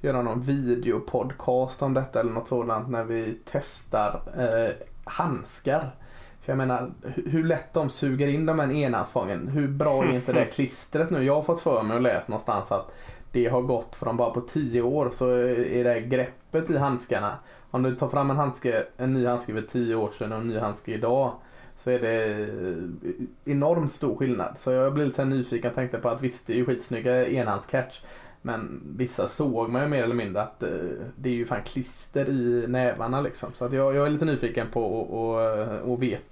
[0.00, 4.72] göra någon videopodcast om detta eller något sådant när vi testar eh,
[5.04, 5.94] handskar.
[6.40, 9.48] För jag menar, hu- hur lätt de suger in de här enhandsfången.
[9.48, 11.22] Hur bra är inte det klistret nu?
[11.22, 12.92] Jag har fått för mig och läst någonstans att
[13.32, 17.32] det har gått från bara på 10 år så är det greppet i handskarna.
[17.70, 20.48] Om du tar fram en handske, en ny handske för 10 år sedan och en
[20.48, 21.32] ny handske idag
[21.76, 24.58] så är det eh, enormt stor skillnad.
[24.58, 28.00] Så jag blev lite nyfiken och tänkte på att visst det är ju skitsnygga enhandscatch
[28.46, 30.68] men vissa såg man ju mer eller mindre att eh,
[31.16, 33.52] det är ju fan klister i nävarna liksom.
[33.52, 36.22] Så att jag, jag är lite nyfiken på och, och, och vet.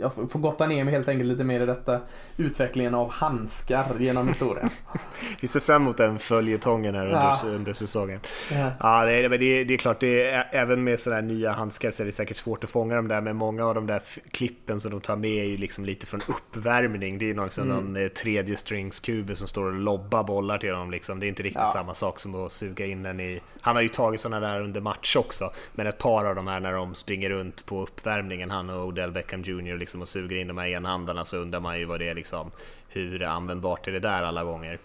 [0.00, 2.00] Jag får gotta ner mig helt enkelt lite mer i detta
[2.36, 4.70] utvecklingen av handskar genom historien.
[5.40, 7.38] Vi ser fram emot den följetongen här under, Ja.
[7.44, 8.20] under säsongen.
[8.52, 8.70] Ja.
[8.80, 11.52] Ja, det är, det, är, det är klart, det är, även med sådana här nya
[11.52, 14.02] handskar så är det säkert svårt att fånga dem där, men många av de där
[14.30, 17.18] klippen som de tar med är ju liksom lite från uppvärmning.
[17.18, 17.68] Det är ju någon, mm.
[17.68, 20.90] någon eh, tredje strings-kube som står och lobbar bollar till dem.
[20.90, 21.20] Liksom.
[21.20, 21.66] Det är inte riktigt Ja.
[21.66, 23.40] samma sak som att suga in den i...
[23.60, 26.60] Han har ju tagit sådana där under match också, men ett par av de här
[26.60, 29.76] när de springer runt på uppvärmningen, han och Odell Beckham Jr.
[29.76, 32.50] Liksom, och suger in de här enhandarna, så undrar man ju vad det är liksom,
[32.88, 34.78] hur användbart är det där alla gånger.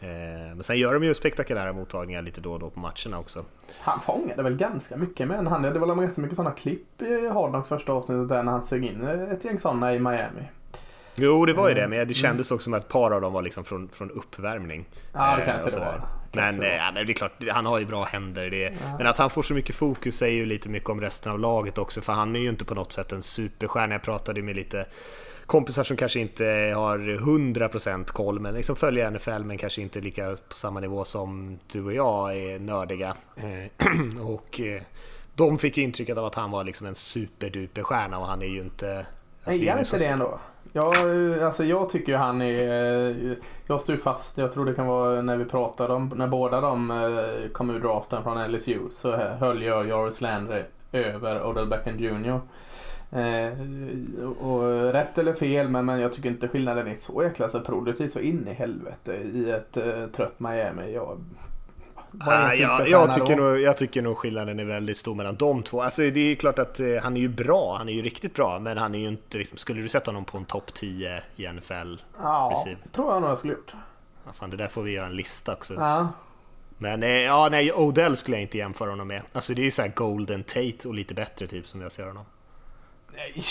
[0.00, 0.08] Eh,
[0.54, 3.44] Men sen gör de ju spektakulära mottagningar lite då och då på matcherna också.
[3.80, 5.64] Han fångade väl ganska mycket med en hand.
[5.64, 8.84] Det var ganska mycket sådana klipp i Hard Knocks första avsnittet där när han sög
[8.84, 10.42] in ett gäng sådana i Miami.
[11.14, 11.98] Jo, det var ju det, Mm.
[11.98, 14.84] men det kändes också som att ett par av dem var liksom från, från uppvärmning.
[15.12, 16.02] Ja, det Eh, kanske det var.
[16.34, 16.86] Men, Kanske det eh, var.
[16.86, 18.50] ja, men det är klart, han har ju bra händer.
[18.50, 21.38] Det, Men att han får så mycket fokus säger ju lite mycket om resten av
[21.40, 23.94] laget också, för han är ju inte på något sätt en superstjärna.
[23.94, 24.86] Jag pratade med lite
[25.46, 26.44] kompisar som kanske inte
[26.76, 31.58] har 100% koll, men liksom följer NFL, men kanske inte lika på samma nivå som
[31.72, 33.16] du och jag är nördiga.
[33.36, 33.86] Eh,
[34.26, 34.60] och
[35.34, 38.46] de fick ju intrycket av att han var liksom en superduper stjärna och han är
[38.46, 39.06] ju inte...
[39.44, 40.40] alltså, Nej, är inte det ändå?
[40.72, 40.94] Jag,
[41.36, 43.10] eh, alltså jag tycker ju han är...
[43.10, 46.26] Eh, jag står ju fast, jag tror det kan vara när vi pratade om, när
[46.26, 51.66] båda de eh, kom ur draften från LSU så höll jag Jarvis Landry över Odell
[51.66, 52.40] Beckham Jr.
[53.12, 53.52] Eh,
[54.40, 58.06] och rätt eller fel, men, men jag tycker inte skillnaden är så jäkla så produktiv
[58.06, 60.94] så in i helvete i ett eh, trött Miami.
[60.94, 61.18] Jag,
[62.12, 63.42] vad är en Ah, ja, superstjärna jag, tycker då?
[63.42, 65.82] nog, jag tycker nog skillnaden är väldigt stor mellan de två.
[65.82, 68.58] Alltså, det är klart att eh, han är ju bra, han är ju riktigt bra,
[68.58, 69.38] men han är ju inte...
[69.38, 71.94] Liksom, skulle du sätta honom på en topp 10 i NFL?
[72.18, 72.78] Ja, receiver.
[72.92, 73.72] tror jag nog jag skulle gjort.
[74.26, 75.74] Ja, fan, det där får vi göra en lista också.
[75.74, 76.08] Ja.
[76.78, 79.22] Men eh, ja, nej, Odell skulle jag inte jämföra honom med.
[79.32, 82.24] Alltså det är ju såhär Golden Tate och lite bättre typ som jag ser honom.
[83.16, 83.44] Nej.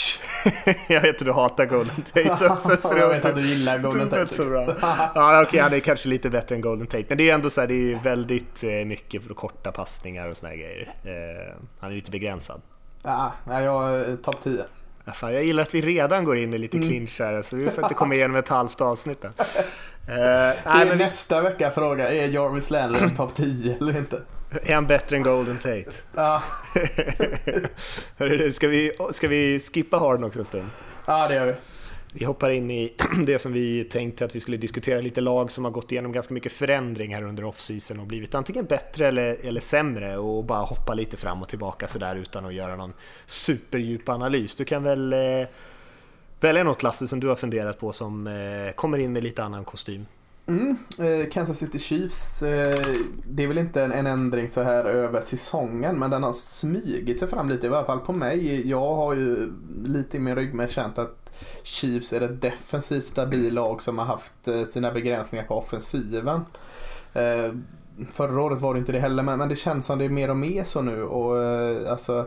[0.87, 2.77] jag vet att du hatar Golden Tate också.
[2.89, 4.33] så jag vet att du gillar Golden Tate.
[4.33, 4.67] så bra.
[5.15, 7.05] Ja, okej, han är kanske lite bättre än Golden Tate.
[7.07, 10.37] Men det är ändå så här, det är väldigt eh, mycket för korta passningar och
[10.37, 10.93] såna här grejer.
[11.03, 12.61] Eh, han är lite begränsad.
[13.03, 14.63] Ja, jag topp 10.
[15.05, 16.89] Alltså, jag gillar att vi redan går in i lite Mm.
[16.89, 19.31] clinch här, så vi får inte komma igenom ett halvt avsnitt än.
[19.39, 19.45] Eh,
[20.07, 24.21] Det är men nästa vecka fråga, är Jarvis Landry topp 10 eller inte?
[24.63, 25.85] Är han bättre än Golden Tate?
[26.15, 26.43] Ja,
[28.17, 30.69] Hörru ska vi, ska vi skippa Harden också en stund?
[31.05, 31.53] ja det gör vi.
[32.13, 32.93] Vi hoppar in i
[33.25, 36.33] det som vi tänkte att vi skulle diskutera, lite lag som har gått igenom ganska
[36.33, 40.93] mycket förändring här under off-season och blivit antingen bättre eller, eller sämre och bara hoppa
[40.93, 42.93] lite fram och tillbaka sådär utan att göra någon
[43.25, 44.55] superdjup analys.
[44.55, 45.47] Du kan väl eh,
[46.39, 49.65] välja något Lasse som du har funderat på som eh, kommer in med lite annan
[49.65, 50.05] kostym.
[50.51, 52.77] Mm, eh, Kansas City Chiefs, eh,
[53.25, 57.19] det är väl inte en, en ändring så här över säsongen men den har smygit
[57.19, 58.69] sig fram lite i alla fall på mig.
[58.69, 59.53] Jag har ju
[59.85, 61.29] lite i min rygg med känt att
[61.63, 66.41] Chiefs är ett defensivt stabilt lag som har haft eh, sina begränsningar på offensiven.
[68.11, 70.29] Förra året var det inte det heller men, men det känns som det är mer
[70.29, 71.37] och mer så nu och
[71.89, 72.25] alltså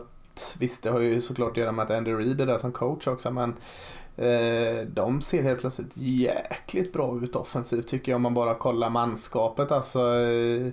[0.59, 3.07] visst det har ju såklart att göra med att Andy Reid är där som coach
[3.07, 3.53] också men
[4.17, 8.89] Eh, de ser helt plötsligt jäkligt bra ut offensivt tycker jag om man bara kollar
[8.89, 9.71] manskapet.
[9.71, 10.71] Alltså eh,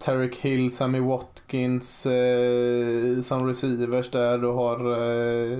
[0.00, 4.38] Tarek Hill, Sammy Watkins eh, som receivers där.
[4.38, 5.58] Du har eh,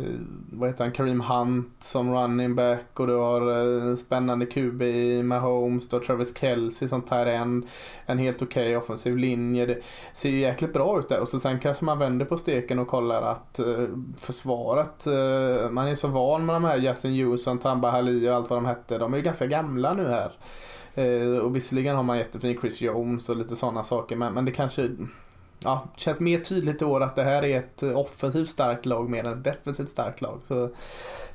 [0.53, 3.41] vad heter han, Kareem Hunt som running back och du har
[3.91, 5.89] eh, spännande QB i Mahomes.
[5.89, 7.67] Du har Travis Kelce som tar en,
[8.07, 9.67] en helt okej offensiv linje.
[9.67, 9.79] Det
[10.13, 12.89] ser ju jäkligt bra ut där och så sen kanske man vänder på steken och
[12.89, 17.91] kollar att eh, försvaret, eh, man är så van med de här Justin Houston, Tamba
[17.91, 18.99] Hali och allt vad de hette.
[18.99, 20.33] De är ju ganska gamla nu här.
[20.95, 24.53] Eh, och visserligen har man jättefin Chris Jones och lite sådana saker men, men det
[24.53, 24.91] kanske
[25.59, 29.27] ja, känns mer tydligt i år att det här är ett offensivt starkt lag mer
[29.27, 30.41] än ett defensivt starkt lag.
[30.49, 30.71] Så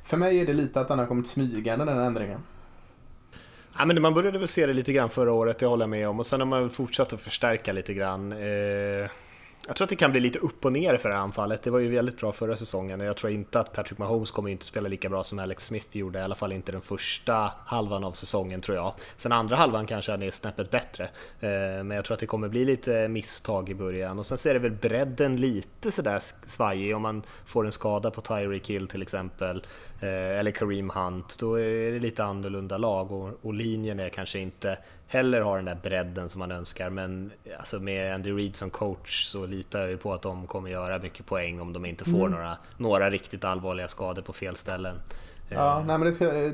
[0.04, 2.40] för mig är det lite att den har kommit smygande den ändringen.
[3.78, 6.08] Ja, men man började väl se det lite grann förra året, det håller jag med
[6.08, 6.18] om.
[6.18, 8.32] Och sen har man väl fortsatt att förstärka lite grann.
[8.32, 9.10] Eh,
[9.66, 11.62] jag tror att det kan bli lite upp och ner för det här anfallet.
[11.62, 14.50] Det var ju väldigt bra förra säsongen och jag tror inte att Patrick Mahomes kommer
[14.50, 18.04] inte spela lika bra som Alex Smith gjorde, i alla fall inte den första halvan
[18.04, 18.92] av säsongen tror jag.
[19.16, 21.04] Sen andra halvan kanske han är snäppet bättre,
[21.40, 21.50] eh,
[21.84, 24.18] men jag tror att det kommer bli lite misstag i början.
[24.18, 28.10] Och sen så är det väl bredden lite sådär svajig om man får en skada
[28.10, 29.66] på Tyreek Hill till exempel,
[30.00, 34.38] eh, eller Kareem Hunt, då är det lite annorlunda lag och, och linjen är kanske
[34.38, 36.90] inte heller har den där bredden som man önskar.
[36.90, 40.70] Men alltså med Andy Reid som coach så litar jag ju på att de kommer
[40.70, 44.96] göra mycket poäng om de inte får några, några riktigt allvarliga skador på fel ställen.
[45.48, 46.52] Ja, Eh, nej men det ska eh,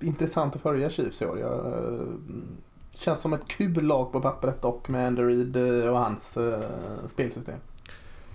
[0.00, 1.38] intressant att följa Chiefs i år.
[1.38, 2.06] Jag, eh,
[2.90, 6.58] Känns som ett kul lag på pappret dock med Andy Reid eh, och hans uh,
[7.06, 7.58] spelsystem.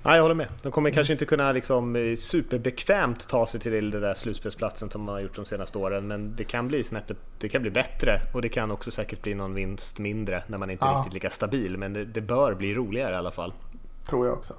[0.03, 0.47] Ja, jag håller med.
[0.63, 5.05] De kommer kanske inte kunna liksom eh, superbekvämt ta sig till den där slutspelsplatsen som
[5.05, 8.21] de har gjort de senaste åren, men det kan bli snäppet, det kan bli bättre
[8.33, 10.97] och det kan också säkert bli någon vinst mindre när man inte är Ja.
[10.97, 13.53] riktigt lika stabil, men det, det bör bli roligare i alla fall.
[14.09, 14.53] Tror jag också.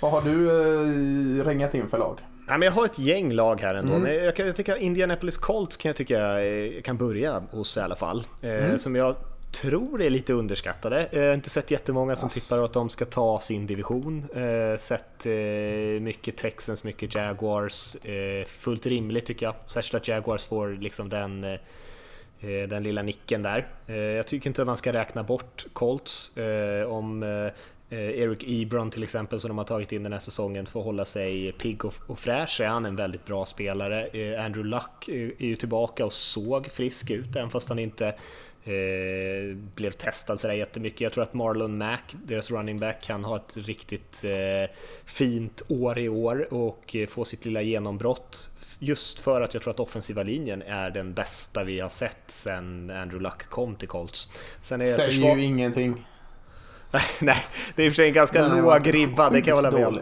[0.00, 2.18] Vad har du uh, ringat in för lag?
[2.48, 3.94] Nej, men jag har ett gäng lag här ändå.
[3.94, 4.24] Mm.
[4.24, 8.26] Jag, jag tycker Indianapolis Colts kan jag tycka jag kan börja hos i alla fall.
[8.42, 8.78] Eh, Mm.
[8.78, 9.14] Som jag
[9.54, 11.08] tror är lite underskattade.
[11.12, 14.26] Jag har inte sett jättemånga som tippar att de ska ta sin division.
[14.34, 15.32] Eh, sett eh,
[16.00, 17.96] mycket Texans, mycket Jaguars.
[18.04, 19.54] Eh, fullt rimligt tycker jag.
[19.66, 21.52] Särskilt att Jaguars får liksom den eh,
[22.40, 23.66] eh, den lilla nicken där.
[23.86, 27.28] Eh, Jag tycker inte att man ska räkna bort Colts eh, om eh,
[27.98, 31.04] eh, Eric Ebron till exempel som de har tagit in den här säsongen får hålla
[31.04, 34.06] sig pigg och, och fräsch är han en väldigt bra spelare.
[34.06, 38.14] Eh, Andrew Luck eh, är ju tillbaka och såg frisk ut även fast han inte
[38.64, 41.00] eh, blev testad sådär jättemycket.
[41.00, 44.74] Jag tror att Marlon Mack, deras running back, kan ha ett riktigt eh,
[45.04, 48.50] fint år i år och eh, få sitt lilla genombrott.
[48.78, 52.90] Just för att jag tror att offensiva linjen är den bästa vi har sett sen
[52.90, 54.32] Andrew Luck kom till Colts.
[54.62, 56.06] Sen är Säger försvar- ju ingenting.
[57.20, 57.36] Nej,
[57.76, 59.86] det är i och för sig en ganska låg ribba, det kan jag hålla med
[59.86, 59.98] om.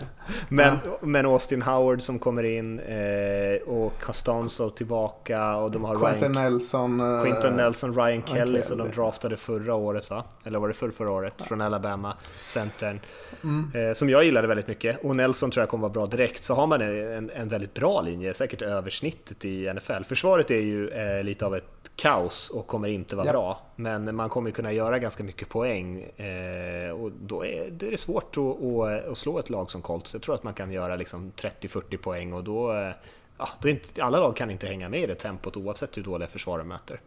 [0.49, 6.33] Men, men Austin Howard som kommer in eh, och Costanzo tillbaka och de har Quentin
[6.39, 7.01] Ryan, Nelson.
[7.01, 10.25] eh, Quinton Nelson, Ryan Kelly som de draftade förra året va?
[10.45, 11.43] Eller var det för förra året?
[11.43, 13.01] Från Alabama, centern.
[13.45, 13.89] Mm.
[13.89, 15.05] Eh, som jag gillade väldigt mycket.
[15.05, 16.45] Och Nelson tror jag kommer vara bra direkt.
[16.45, 20.03] Så har man en, en väldigt bra linje, säkert över snittet i NFL.
[20.09, 21.65] Försvaret är ju eh, lite av ett
[21.97, 23.33] kaos och kommer inte vara Ja.
[23.33, 23.61] bra.
[23.77, 27.97] Men man kommer kunna göra ganska mycket poäng eh, och då är, då är det
[28.01, 30.12] svårt att, att, att slå ett lag som Colts.
[30.15, 32.93] Jag tror att man kan göra liksom 30-40 poäng och då, eh,
[33.39, 36.29] ja, då inte, alla lag kan inte hänga med i det tempot oavsett hur dåliga
[36.29, 37.01] försvar de möter.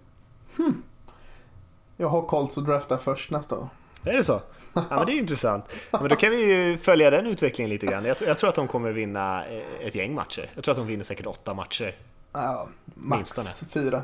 [1.98, 3.70] Jag har Colts att drafta först nästa år.
[4.04, 4.41] Är det så?
[4.74, 5.65] Ja, men det är intressant.
[5.91, 8.06] Ja, men då kan vi ju följa den utvecklingen lite grann.
[8.06, 10.50] Jag, tror- jag tror att de kommer vinna eh, ett gäng matcher.
[10.56, 11.96] Jag tror att de vinner säkert åtta matcher.
[12.34, 13.50] Ja, max Minstone.
[13.70, 13.98] fyra.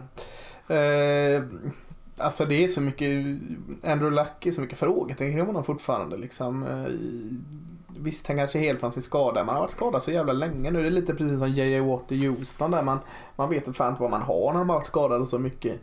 [0.76, 1.44] Eh,
[2.18, 3.10] alltså det är så mycket,
[3.84, 6.66] Andrew Luck är så mycket frågetecken kring honom fortfarande liksom.
[8.04, 9.44] Visst, han kanske är helt från sin skada.
[9.44, 10.82] Man har varit skadad så jävla länge nu.
[10.82, 11.80] Det är lite precis som J.J.
[11.80, 13.00] Watt i Houston där man,
[13.36, 15.80] man vet inte fan inte vad man har när man har varit skadad så mycket.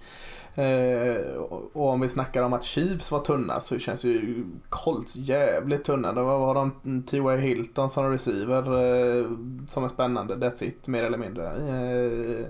[0.55, 1.35] Eh,
[1.73, 6.13] och om vi snackar om att Chiefs var tunna så känns ju Colts jävligt tunna.
[6.13, 7.37] Då har de T.Y.
[7.37, 9.27] Hilton som receiver eh,
[9.71, 10.35] som är spännande.
[10.37, 11.47] That's it, mer eller mindre.
[11.47, 12.47] Eh,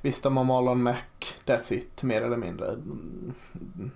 [0.00, 1.34] visst, de har Marlon Mack.
[1.46, 2.76] That's it, mer eller mindre.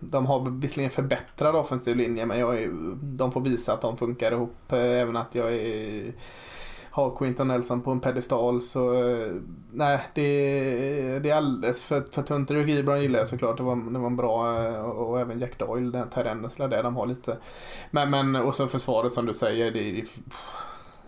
[0.01, 2.71] De har visserligen förbättrad offensiv linje men jag är,
[3.17, 4.73] de får visa att de funkar ihop.
[4.73, 6.13] eh, Även att jag är
[6.99, 9.33] har Quinton Nelson på en pedestal så eh,
[9.71, 12.51] nej det, det är alldeles för, för tunt.
[12.51, 13.57] Rick Ebron gillar jag såklart.
[13.57, 16.67] Det var, det var en bra eh, och, och även Jack Doyle, den terrenden så
[16.67, 17.37] det de har lite.
[17.91, 19.71] Men, men och så försvaret som du säger.
[19.71, 20.05] Det, det,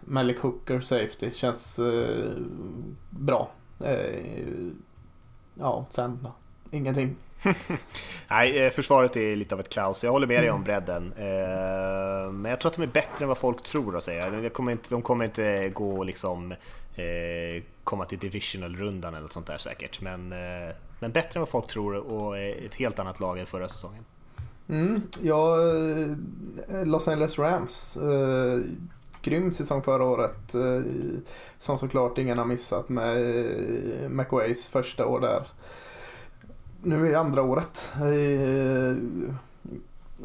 [0.01, 2.33] Malik Hooker safety känns eh,
[3.11, 3.51] bra.
[3.81, 4.23] Eh,
[5.55, 6.33] ja, sen då.
[6.77, 7.17] Ingenting.
[8.29, 10.05] Nej, eh, försvaret är lite av ett kaos.
[10.05, 11.13] Jag håller med dig om bredden.
[11.17, 14.31] Eh, men jag tror att de är bättre än vad folk tror att säga.
[14.31, 16.53] De kommer inte, de kommer inte gå och liksom
[16.95, 20.01] eh, komma till divisional-rundan eller något sånt där säkert.
[20.01, 20.29] Men,
[20.99, 24.05] men bättre än vad folk tror och ett helt annat lag än förra säsongen.
[24.69, 25.57] Mm, ja,
[26.85, 27.97] Los Angeles Rams.
[27.97, 28.61] Eh,
[29.23, 30.55] grym säsong förra året.
[30.55, 30.83] Eh,
[31.59, 33.17] som såklart ingen har missat med
[34.03, 35.47] eh, McWays första år där.
[36.83, 37.93] Nu är andra året.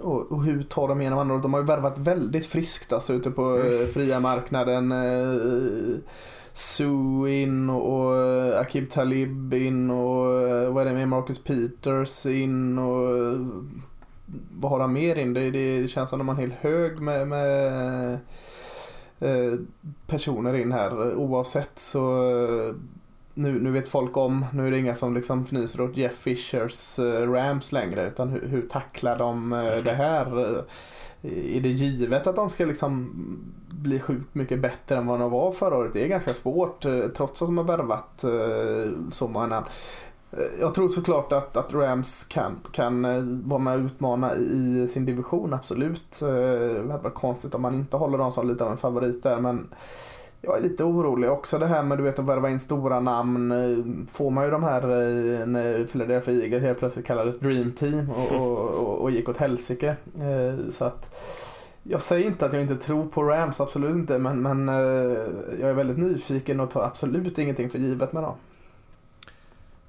[0.01, 1.43] Och, och hur tar de igenom andra året?
[1.43, 4.91] De har ju värvat väldigt friskt alltså ute på eh, fria marknaden.
[4.91, 5.99] Eh,
[6.53, 10.25] Sue in och eh, Akib Talib in och
[10.73, 13.37] vad är det med Marcus Peters in och
[14.59, 15.33] vad har han mer in?
[15.33, 18.19] Det, det känns som de har en hel hög med, med
[20.07, 21.15] personer in här.
[21.15, 22.33] Oavsett så
[23.37, 26.99] nu, nu vet folk om, nu är det inga som liksom fnyser åt Jeff Fishers
[26.99, 30.39] eh, Rams längre utan hur, hur tacklar de eh, det här?
[30.39, 33.11] Eh, Är det givet att de ska liksom
[33.69, 35.93] bli sjukt mycket bättre än vad de var förra året?
[35.93, 38.25] Det är ganska svårt trots att de har värvat
[39.11, 39.65] så många namn.
[40.59, 43.01] Jag tror såklart att, att Rams kan, kan
[43.49, 46.19] vara med och utmana i sin division, absolut.
[46.19, 49.39] Det hade varit konstigt om man inte håller dem som lite av en favorit där,
[49.39, 49.67] men
[50.45, 54.07] jag är lite orolig också det här med du vet att värva in stora namn.
[54.11, 58.31] Får man ju de här eh, när Philadelphia Eagles helt plötsligt kallades Dream Team och,
[58.31, 59.95] och, och, och gick åt helsike.
[60.15, 61.15] Eh, Så att
[61.83, 64.19] jag säger inte att jag inte tror på Rams, absolut inte.
[64.19, 64.75] Men, men eh,
[65.59, 68.35] jag är väldigt nyfiken och tar absolut ingenting för givet med dem.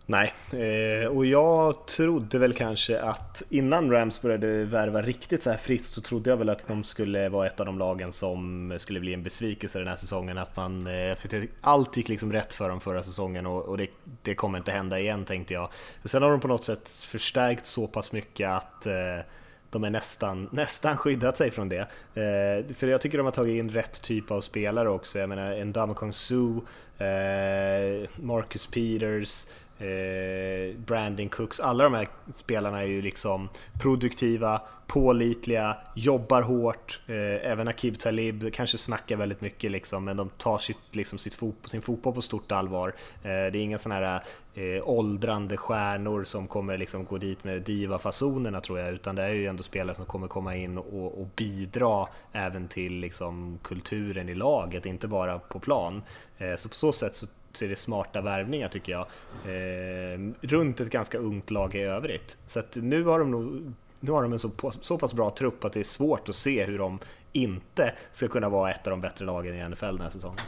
[0.08, 5.56] Nej, eh, och jag trodde väl kanske att innan Rams började värva riktigt så här
[5.56, 9.00] friskt så trodde jag väl att de skulle vara ett av de lagen som skulle
[9.00, 10.38] bli en besvikelse den här säsongen.
[10.38, 13.88] Att man, eh, för allt gick liksom rätt för dem förra säsongen och, och det,
[14.22, 15.68] det, kommer inte hända igen tänkte jag.
[16.04, 19.24] Sen har de på något sätt förstärkt så pass mycket att eh,
[19.70, 21.80] de är nästan, nästan skyddat sig från det.
[22.14, 25.18] Eh, för jag tycker de har tagit in rätt typ av spelare också.
[25.18, 26.60] Jag menar en Damokong Su,
[26.98, 29.46] eh, Marcus Peters,
[29.78, 33.48] eh, Brandon Cooks, alla de här spelarna är ju liksom
[33.82, 37.00] produktiva, pålitliga, jobbar hårt.
[37.06, 41.34] Eh, även Akib Talib kanske snackar väldigt mycket liksom, men de tar sitt, liksom, sitt
[41.34, 42.88] fot sin fotboll på stort allvar.
[43.22, 44.22] Eh, det är inga sådana här
[44.54, 49.32] eh, åldrande stjärnor som kommer liksom gå dit med diva-fasonerna tror jag, utan det är
[49.32, 54.34] ju ändå spelare som kommer komma in och, och bidra även till liksom, kulturen i
[54.34, 56.02] laget, inte bara på plan.
[56.38, 59.06] Eh, så på så sätt så så är det smarta värvningar tycker jag.
[59.44, 62.36] Eh, runt ett ganska ungt lag i övrigt.
[62.46, 65.72] Så nu har de nog nu har de en så, så pass bra trupp att
[65.72, 66.98] det är svårt att se hur de
[67.32, 70.38] inte ska kunna vara ett av de bättre lagen i NFL den här säsongen.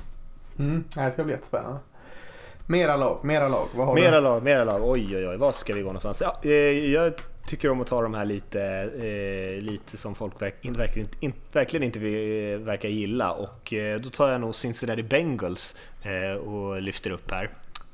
[0.59, 1.79] Mm, det ska bli jättespännande.
[2.67, 3.69] Mera lag, mera lag.
[3.75, 4.21] Vad har mera du?
[4.21, 4.81] lag, mera lag.
[4.85, 5.37] Oj, oj, oj.
[5.37, 6.21] Var ska vi gå någonstans?
[6.21, 6.53] Ja, eh,
[6.93, 7.13] jag
[7.49, 8.63] tycker om att ta de här lite,
[8.99, 14.01] eh, lite som folk verk, in, verkligen, in, verkligen inte eh, verkar gilla och eh,
[14.01, 17.51] då tar jag nog Cincinnati Bengals eh, och lyfter upp här.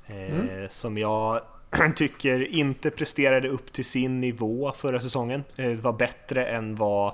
[0.06, 0.68] Eh, mm.
[0.68, 1.40] Som jag
[1.96, 5.44] tycker inte presterade upp till sin nivå förra säsongen.
[5.56, 7.12] Det var bättre än vad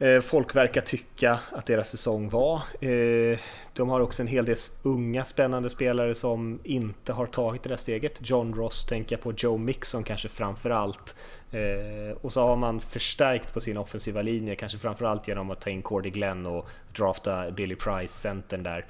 [0.00, 2.62] Eh, folk verkar tycka att deras säsong var.
[2.80, 3.38] Eh,
[3.72, 7.76] de har också en hel del unga spännande spelare som inte har tagit det där
[7.76, 8.18] steget.
[8.22, 11.16] John Ross tänker jag på, Joe Mixon kanske framför allt.
[11.50, 15.70] Eh, och så har man förstärkt på sin offensiva linje, kanske framförallt genom att ta
[15.70, 18.86] in Cordy Glenn och drafta Billy Price, centern där.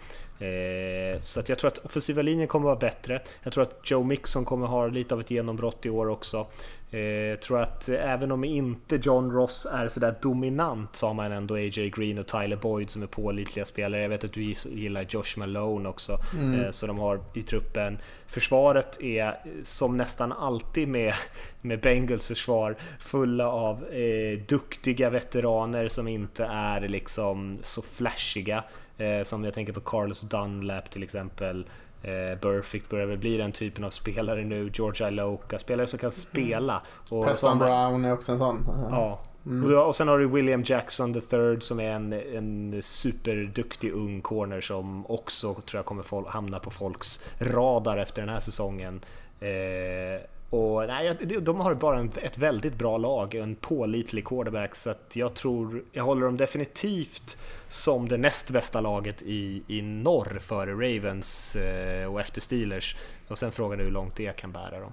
[1.21, 3.23] Så att jag tror att offensiva linjen kommer att vara bättre.
[3.43, 6.47] Jag tror att Joe Mixon kommer ha lite av ett genombrott i år också.
[6.91, 11.33] Jag eh, tror att även om inte John Ross är sådär dominant så har man
[11.33, 14.03] ändå AJ Green och Tyler Boyd som är pålitliga spelare.
[14.03, 16.61] Jag vet att du gillar Josh Malone också, mm.
[16.61, 17.99] Eh, så de har i truppen.
[18.27, 21.15] Försvaret är som nästan alltid med,
[21.61, 28.65] med Bengals försvar fulla av eh, duktiga veteraner som inte är liksom så flashiga.
[28.99, 31.67] Eh, som jag tänker på Carlos Dunlap till exempel.
[32.03, 34.71] Eh, Burfict börjar väl bli den typen av spelare nu.
[34.75, 36.83] George Iloka, spelare som kan spela.
[37.11, 38.65] Och Preston Brown är också en sån.
[38.91, 39.21] Ja.
[39.47, 39.79] Mm.
[39.79, 45.07] Och sen har du William Jackson III som är en, en superduktig ung corner som
[45.07, 49.01] också tror jag kommer hamna på folks radar efter den här säsongen.
[49.41, 55.35] Eh, och nej, de har bara ett väldigt bra lag, en pålitlig quarterback, så jag
[55.35, 57.37] tror, jag håller dem definitivt
[57.69, 62.97] som det näst bästa laget i, i norr före Ravens eh, och efter Steelers.
[63.29, 64.93] Och sen frågan är hur långt det kan bära dem.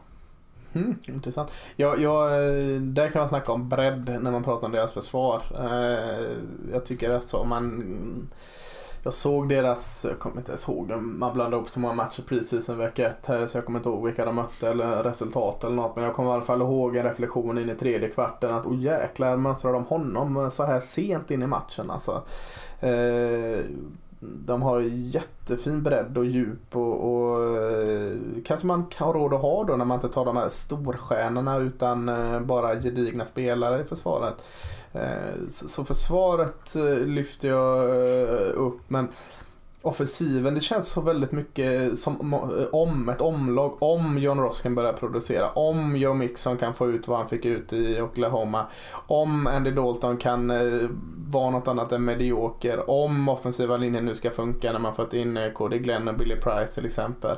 [0.74, 1.52] Mm, intressant.
[1.76, 2.30] Ja, ja,
[2.80, 5.42] där kan man snacka om bredd när man pratar om deras försvar.
[5.60, 6.26] Eh,
[6.72, 8.30] jag tycker att så man
[9.06, 12.70] jag såg deras, jag kommer inte ens ihåg, man blandade upp så många matcher precis
[12.70, 15.76] en vecka ett här så jag kommer inte ihåg vilka de mötte eller resultat eller
[15.76, 15.96] något.
[15.96, 18.82] Men jag kommer i alla fall ihåg en reflektion in i tredje kvarten att oh
[18.82, 22.24] jäklar mönstrar de honom så här sent in i matchen alltså.
[22.80, 23.66] Eh,
[24.46, 29.64] de har jättefin bredd och djup och, och eh, kanske man har råd att ha
[29.64, 34.44] då när man inte tar de här storstjärnorna utan eh, bara gedigna spelare i försvaret.
[34.94, 37.90] Eh, så försvaret lyfter jag
[38.56, 39.08] upp men
[39.86, 42.34] offensiven, det känns så väldigt mycket som
[42.72, 46.90] om eh, ett omlag, om John Ross kan börja producera, om Joe Mixon kan få
[46.90, 48.66] ut vad han fick ut i Oklahoma,
[49.08, 50.90] om Andy Dalton kan eh,
[51.28, 55.38] vara något annat än medioker, om offensiva linjen nu ska funka när man fått in
[55.38, 57.38] eh, Cody Glenn och Billy Price till exempel.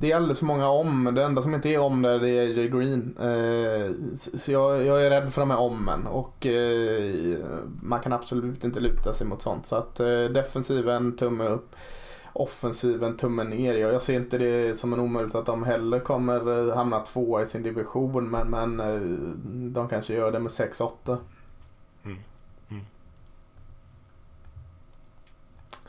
[0.00, 1.14] Det är alldeles för många om.
[1.14, 3.14] Det enda som inte är om där det är AJ Green.
[4.34, 6.46] Så jag, är rädd för de här ommen och
[7.82, 9.66] man kan absolut inte luta sig mot sånt.
[9.66, 9.94] Så att
[10.34, 11.76] defensiv defensiven tumme upp.
[12.32, 13.74] Offensiven tumme ner.
[13.74, 17.46] Jag ser inte det som en omöjlighet att de heller kommer eh, hamna tvåa i
[17.46, 19.00] sin division men, men eh,
[19.72, 20.90] de kanske gör det med 6-8.
[22.04, 22.18] Mm.
[22.70, 22.84] Mm.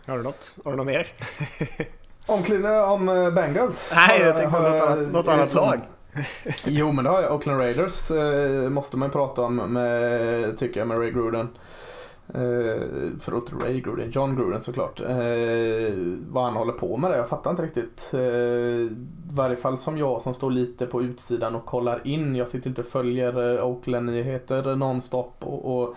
[0.07, 0.53] Har du något?
[0.63, 1.07] Har du något mer?
[2.25, 3.93] Omklädning om eh, Bengals?
[3.95, 5.79] Nej, jag tänkte på något annat, något annat lag.
[6.65, 7.33] jo, men det har jag.
[7.33, 11.49] Oakland Raiders eh, måste man prata om, med, tycker jag, med Ray Gruden.
[12.27, 14.99] Eh, för förlåt, Ray Gruden, John Gruden såklart.
[14.99, 15.93] Eh,
[16.27, 18.11] vad han håller på med det, jag fattar inte riktigt.
[18.13, 18.89] Eh, I
[19.33, 22.35] varje fall som jag som står lite på utsidan och kollar in.
[22.35, 25.95] Jag sitter inte och följer eh, Oakland-nyheter nonstop och, och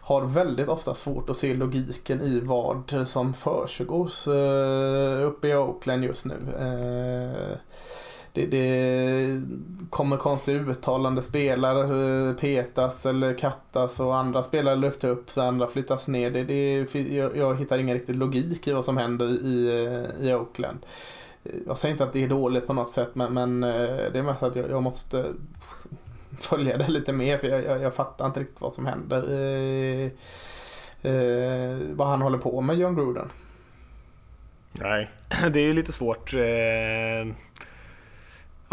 [0.00, 6.04] har väldigt ofta svårt att se logiken i vad som försiggår eh, uppe i Oakland
[6.04, 6.36] just nu.
[8.34, 9.42] Det, det
[9.90, 16.08] kommer konstiga uttalande spelare eh, petas eller kattas och andra spelare lyfter upp, andra flyttas
[16.08, 16.30] ner.
[16.30, 20.34] Det, det, jag, jag hittar ingen riktig logik i vad som händer i, eh, i
[20.34, 20.78] Oakland.
[21.44, 24.22] Eh, jag säger inte att det är dåligt på något sätt men, men det är
[24.22, 25.26] mest att jag, jag måste
[26.38, 29.32] följa det lite mer för jag, jag, jag fattar inte riktigt vad som händer.
[29.32, 30.10] Eh,
[31.12, 33.28] eh, vad han håller på med, John Gruden.
[34.72, 35.10] Nej,
[35.52, 36.34] det är lite svårt.
[36.34, 37.34] Eh,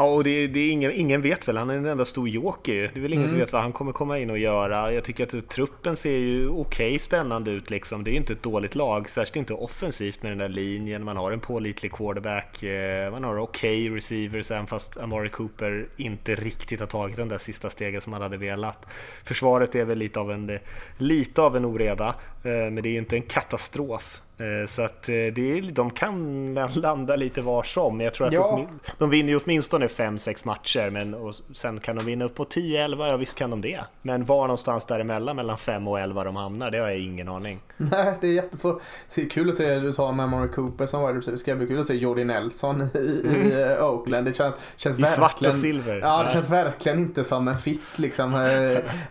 [0.02, 2.74] Ja, och det, det är ingen, ingen vet väl, han är en enda stor joker
[2.74, 2.88] ju.
[2.88, 3.30] Det är väl ingen mm.
[3.30, 4.94] som vet vad han kommer komma in och göra.
[4.94, 8.04] Jag tycker att truppen ser ju okej okay, spännande ut liksom.
[8.04, 11.04] Det är ju inte ett dåligt lag, särskilt inte offensivt med den där linjen.
[11.04, 15.88] Man har en pålitlig quarterback, eh, man har okej okay receivers, även fast Amari Cooper
[15.98, 18.86] inte riktigt har tagit den där sista steget som han hade velat.
[19.24, 20.60] Försvaret är väl lite av en,
[20.98, 22.08] lite av en oreda,
[22.44, 24.22] eh, men det är ju inte en katastrof.
[24.42, 28.02] Eh, så att eh, det är, de kan landa lite var som.
[28.02, 28.68] Jag tror att ja.
[28.86, 32.46] de, de vinner ju åtminstone 5-6 matcher, men och sen kan de vinna upp på
[32.46, 33.80] 10-11, ja visst kan de det.
[34.02, 37.60] Men var någonstans däremellan, mellan 5 och 11 de hamnar, det har jag ingen aning.
[37.92, 38.82] Nej, det är jättesvårt.
[39.16, 41.68] Det är kul att se, du sa med Murray Cooper som var det ska bli
[41.68, 43.48] kul att se Jordi Nelson i, mm.
[43.48, 44.26] i eh, Oakland.
[44.26, 46.00] Det känns, känns I svart och silver.
[46.00, 48.32] Ja, det känns verkligen inte som en fit liksom.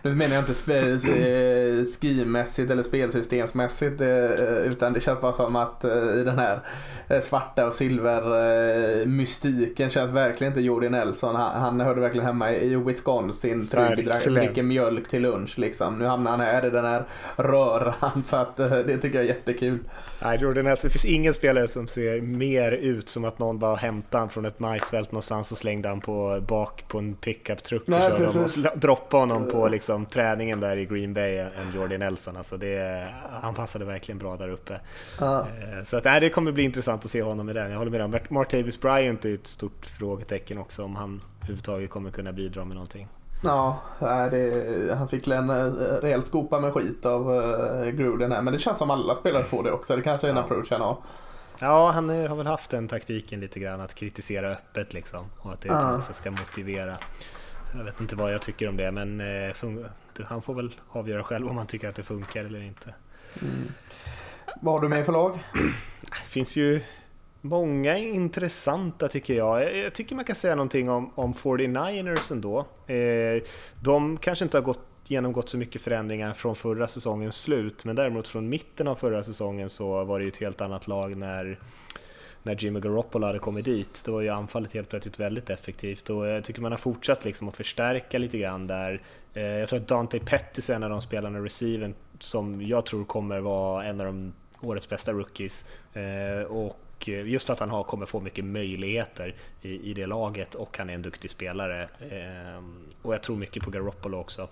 [0.01, 0.53] Nu menar jag inte
[2.01, 4.01] skimässigt eller spelsystemsmässigt,
[4.65, 6.59] utan det känns bara som att eh, i den här
[7.07, 11.35] eh, svarta och silver mystiken känns verkligen inte Jordi Nelson.
[11.35, 15.99] Han, han hörde verkligen hemma i Wisconsin, trygg, dricker mjölk till lunch liksom.
[15.99, 17.05] Nu hamnar han här i den här
[17.35, 19.79] röran så att eh, det tycker jag är jättekul.
[20.21, 23.75] Nej, Jordi Nelson, det finns ingen spelare som ser mer ut som att någon bara
[23.75, 27.87] hämtade honom från ett majsfält någonstans och slängde honom på, bak på en pickup-truck och
[27.87, 32.37] körde honom och droppade honom på liksom, träningen där i Green Bay än Jordi Nelson.
[32.37, 33.07] Alltså det,
[33.41, 34.79] han passade verkligen bra där uppe.
[35.19, 35.39] Ja.
[35.39, 37.71] Eh, så att, nej, det kommer bli intressant att se honom i den.
[37.71, 42.11] Jag håller med om Martavis Bryant är ett stort frågetecken också om han överhuvudtaget kommer
[42.11, 43.07] kunna bidra med någonting.
[43.43, 43.79] Ja,
[44.31, 45.65] det, han fick en eh,
[46.01, 48.41] rejäl skopa med skit av uh, Gruden här.
[48.41, 49.95] Men det känns som alla spelare får det också.
[49.95, 50.43] Det kanske är en ja.
[50.43, 50.97] approach han har.
[51.59, 55.25] Ja, han har väl haft den taktiken lite grann att kritisera öppet liksom.
[55.37, 56.01] Och att det ja.
[56.01, 56.97] ska motivera.
[57.77, 59.55] Jag vet inte vad jag tycker om det, men eh,
[60.25, 62.93] han får väl avgöra själv om han tycker att det funkar eller inte.
[63.41, 63.71] Mm.
[64.61, 65.39] Vad har du med för lag?
[66.01, 66.81] Det finns ju
[67.41, 69.77] Många intressanta tycker jag.
[69.77, 72.59] Jag tycker man kan säga någonting om, om 49ers ändå.
[72.87, 73.43] Eh,
[73.79, 78.27] de kanske inte har gått, genomgått så mycket förändringar från förra säsongens slut, men däremot
[78.27, 81.59] från mitten av förra säsongen så var det ju ett helt annat lag när,
[82.43, 84.01] när Jimmy Garoppolo hade kommit dit.
[84.05, 87.49] Då var ju anfallet helt plötsligt väldigt effektivt och jag tycker man har fortsatt liksom
[87.49, 89.01] att förstärka lite grann där.
[89.33, 92.85] Eh, jag tror att Dante Pettis är en av de spelarna i receiven som jag
[92.85, 95.65] tror kommer vara en av de årets bästa rookies.
[95.93, 96.51] Eh,
[97.01, 100.55] och eh, just för att han har, kommer få mycket möjligheter i, i det laget
[100.55, 101.81] och han är en duktig spelare.
[101.81, 102.63] Eh,
[103.01, 104.47] och jag tror mycket på Garoppolo också.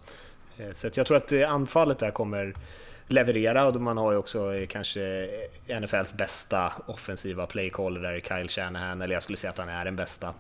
[0.58, 2.54] Eh, så jag tror att eh, anfallet där kommer
[3.08, 5.30] leverera och man har ju också eh, kanske
[5.82, 9.86] NFLs bästa offensiva playcaller där i Kyle Shanahan, eller jag skulle säga att han är
[9.86, 10.34] den bästa.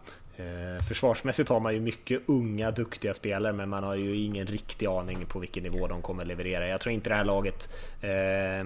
[0.87, 5.25] Försvarsmässigt har man ju mycket unga, duktiga spelare, men man har ju ingen riktig aning
[5.25, 6.67] på vilken nivå de kommer leverera.
[6.67, 7.69] Jag tror inte det här laget
[8.01, 8.63] eh,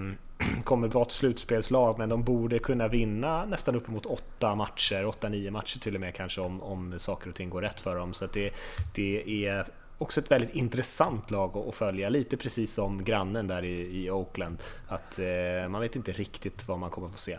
[0.64, 5.52] kommer vara ett slutspelslag, men de borde kunna vinna nästan uppemot åtta matcher, åtta, nio
[5.52, 8.14] matcher till och med kanske om, om saker och ting går rätt för dem.
[8.14, 8.54] Så det,
[8.96, 9.68] det är
[9.98, 14.58] också ett väldigt intressant lag att följa, lite precis som grannen där i, i Oakland.
[14.88, 17.38] Att eh, man vet inte riktigt vad man kommer få se.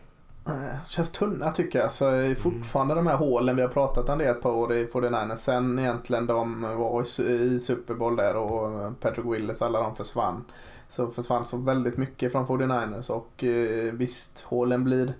[0.86, 1.92] Känns tunna tycker jag.
[1.92, 3.04] Så alltså, fortfarande mm.
[3.04, 6.26] de här hålen vi har pratat om det ett par år i 49 Sen egentligen
[6.26, 10.44] de var i Super Bowl där och Patrick Willis alla de försvann
[10.94, 15.14] så försvann så väldigt mycket från 49ers och eh, visst, hålen blir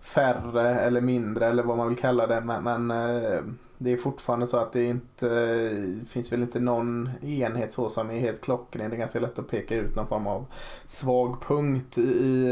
[0.00, 3.40] färre eller mindre eller vad man vill kalla det men, men eh,
[3.78, 8.10] det är fortfarande så att det inte det finns väl inte någon enhet så som
[8.10, 8.90] är helt klockren.
[8.90, 10.46] Det är ganska lätt att peka ut någon form av
[10.86, 12.44] svag punkt i, i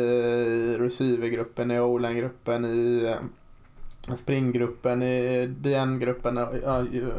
[0.75, 6.45] eh, receivergruppen, i o-line-gruppen, i eh, springgruppen, i DN-gruppen, uh,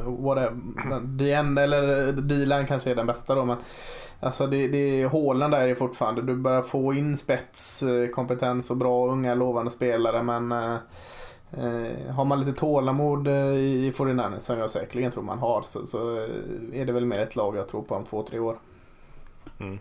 [0.06, 1.00] whatever.
[1.00, 3.58] DN eller D-line kanske är den bästa då men
[4.24, 9.36] Alltså det, det, hålen där är fortfarande, du börjar få in spetskompetens och bra unga
[9.36, 15.24] lovande spelare men eh, har man lite tålamod eh, i 49 som jag säkerligen tror
[15.24, 18.06] man har så, så, eh, är det väl mer ett lag jag tror på om
[18.06, 18.58] två, tre år.
[19.60, 19.80] Mm.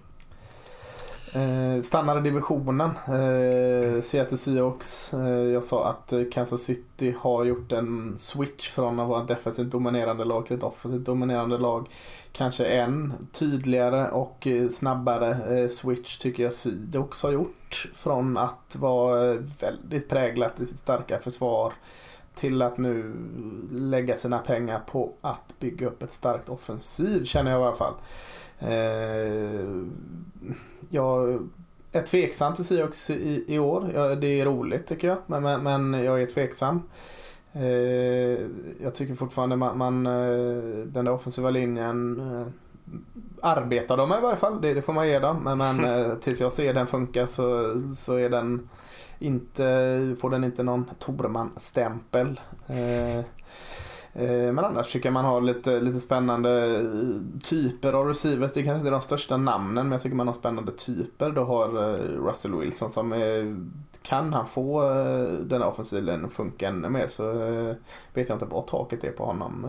[1.35, 2.91] Eh, stannar i divisionen.
[2.91, 5.15] Eh, Seattle Seahawks.
[5.15, 9.29] Eh, jag sa att eh, Kansas City har gjort en switch från att vara ett
[9.29, 11.89] defensivt dominerande lag till ett offensivt dominerande lag.
[12.33, 17.91] Kanske en tydligare och eh, snabbare eh, switch tycker jag Seahawks har gjort.
[17.95, 21.73] Från att vara eh, väldigt präglat i sitt starka försvar
[22.35, 23.15] till att nu
[23.71, 27.95] lägga sina pengar på att bygga upp ett starkt offensiv känner jag i alla fall.
[28.59, 29.87] Eh,
[30.93, 31.49] jag
[31.93, 33.91] är tveksam till Seahawks i, i år.
[33.95, 36.83] Ja, det är roligt tycker jag, men, men, men jag är tveksam.
[37.53, 38.47] Eh,
[38.83, 42.47] jag tycker fortfarande man, man eh, den där offensiva linjen eh,
[43.43, 44.61] arbetar de med i varje fall.
[44.61, 45.45] Det, det får man ge dem.
[45.45, 48.69] Men, men eh, tills jag ser den funka så, så är den
[49.19, 52.41] inte, får den inte någon Torman-stämpel.
[54.15, 58.53] Eh, men annars tycker jag man har lite, lite spännande eh, typer av receivers.
[58.53, 61.31] Det är kanske inte är de största namnen men jag tycker man har spännande typer.
[61.31, 63.57] Du har eh, Russell Wilson som är,
[64.03, 64.83] kan han få
[65.41, 67.33] den offensiven funka ännu mer så
[68.15, 69.63] vet jag inte vad taket är på honom.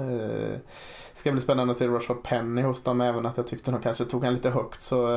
[1.14, 3.82] Det ska bli spännande att se Rashard Penny hos dem även att jag tyckte de
[3.82, 5.08] kanske tog han lite högt så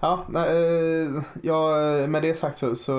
[0.00, 0.24] Ja,
[1.42, 1.76] ja,
[2.06, 2.92] med det sagt så, så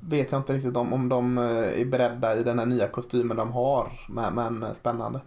[0.00, 3.36] vet jag inte riktigt om, om de eh, är beredda i den här nya kostymen
[3.36, 3.92] de har.
[4.08, 5.20] Men, men spännande.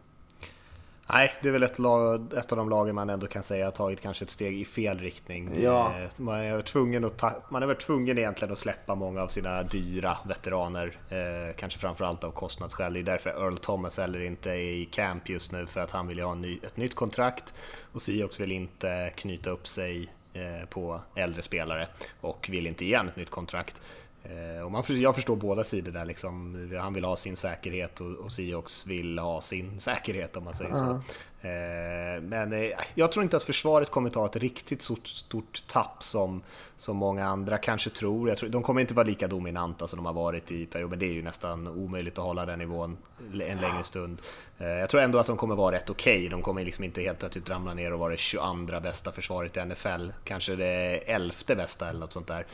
[1.14, 3.72] Nej, det är väl ett, lag, ett av de lagen man ändå kan säga har
[3.72, 5.62] tagit kanske ett steg i fel riktning.
[5.62, 5.94] Ja.
[6.00, 9.28] Eh, man är tvungen att ta, man är väl tvungen egentligen att släppa många av
[9.28, 10.98] sina dyra veteraner.
[11.10, 12.94] Eh, kanske framförallt av kostnadsskäl.
[12.94, 16.08] Det är därför Earl Thomas heller inte är i camp just nu för att han
[16.08, 17.54] vill ha ny, ett nytt kontrakt
[17.92, 21.88] och Siox vill inte knyta upp sig Eh, på äldre spelare
[22.22, 23.82] och vill inte ge ett nytt kontrakt.
[24.24, 26.06] Eh, och man, jag förstår båda sidor där.
[26.06, 26.70] Liksom.
[26.82, 30.72] Han vill ha sin säkerhet och, och Siox vill ha sin säkerhet om man säger
[30.72, 31.02] så.
[31.42, 36.04] Eh, men eh, jag tror inte att försvaret kommer ta ett riktigt stort, stort tapp
[36.04, 36.42] som,
[36.78, 38.30] som många andra kanske tror.
[38.30, 38.50] Jag tror.
[38.50, 41.14] De kommer inte vara lika dominanta som de har varit i perioden, men det är
[41.14, 42.98] ju nästan omöjligt att hålla den nivån
[43.34, 44.22] en längre stund.
[44.58, 46.18] Eh, jag tror ändå att de kommer vara rätt okej.
[46.18, 46.30] Okay.
[46.30, 49.66] De kommer liksom inte helt plötsligt ramla ner och vara det 22 bästa försvaret i
[49.66, 50.10] NFL.
[50.24, 52.46] Kanske det 11 bästa eller något sånt där.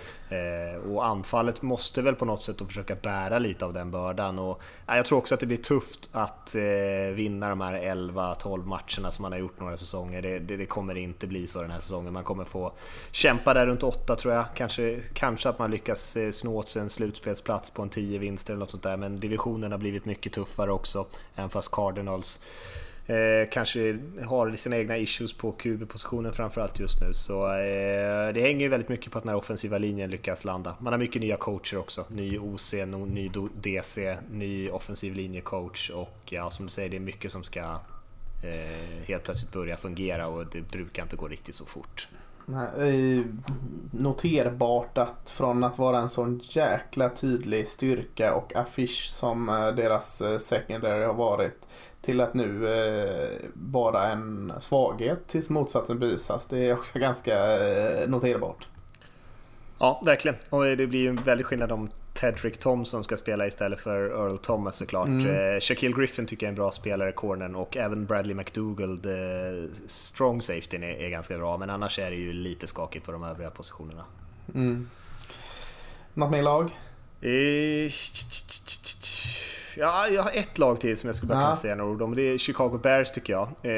[0.91, 4.39] Och anfallet måste väl på något sätt att försöka bära lite av den bördan.
[4.39, 6.55] Och jag tror också att det blir tufft att
[7.13, 8.76] vinna de här 11-12 matcherna
[9.11, 10.21] som man har gjort några säsonger.
[10.21, 12.13] Det, det, det, kommer inte bli så den här säsongen.
[12.13, 12.73] Man kommer få
[13.11, 14.45] kämpa där runt 8 tror jag.
[14.55, 18.53] Kanske, kanske att man lyckas eh, snå åt sig en slutspelsplats på en 10 vinster
[18.53, 18.97] eller något sånt där.
[18.97, 21.05] Men divisionen har blivit mycket tuffare också.
[21.35, 22.45] Även fast Cardinals
[23.07, 27.13] eh, kanske har sina egna issues på QB-positionen framförallt just nu.
[27.13, 30.75] Så eh, det hänger ju väldigt mycket på att den här offensiva linjen lyckas landa.
[30.79, 32.05] Man har mycket nya coacher också.
[32.09, 32.73] Ny OC,
[33.07, 37.79] ny DC, ny offensiv linjecoach och ja, som du säger, det är mycket som ska
[39.07, 42.07] helt plötsligt börja fungera och det brukar inte gå riktigt så fort.
[42.49, 43.23] Nej,
[43.91, 50.21] noterbart att från att vara en sån jäkla tydlig styrka och affisch som eh, deras
[50.21, 51.65] eh, secondary har varit
[52.01, 56.47] till att nu eh, vara en svaghet tills motsatsen bevisas.
[56.47, 57.35] Det är också ganska
[58.07, 58.67] noterbart.
[59.79, 60.37] Ja, verkligen.
[60.49, 61.89] Och det blir ju en väldig skillnad om
[62.19, 65.07] Tedrick Thompson ska spela istället för Earl Thomas såklart.
[65.07, 65.53] Mm.
[65.53, 69.69] Eh, Shaquille Griffin tycker jag är en bra spelare, cornern, och även Bradley McDougald, eh,
[69.87, 73.23] strong safety är, är, ganska bra, men annars är det ju lite skakigt på de
[73.23, 74.03] övriga positionerna.
[74.55, 74.89] Mm.
[76.13, 76.65] Något mer lag?
[77.21, 77.91] Eh,
[79.79, 82.15] Ja, jag har ett lag till som jag skulle bara kunna säga några ord om.
[82.15, 83.49] Det är Chicago Bears tycker jag.
[83.61, 83.71] Eh,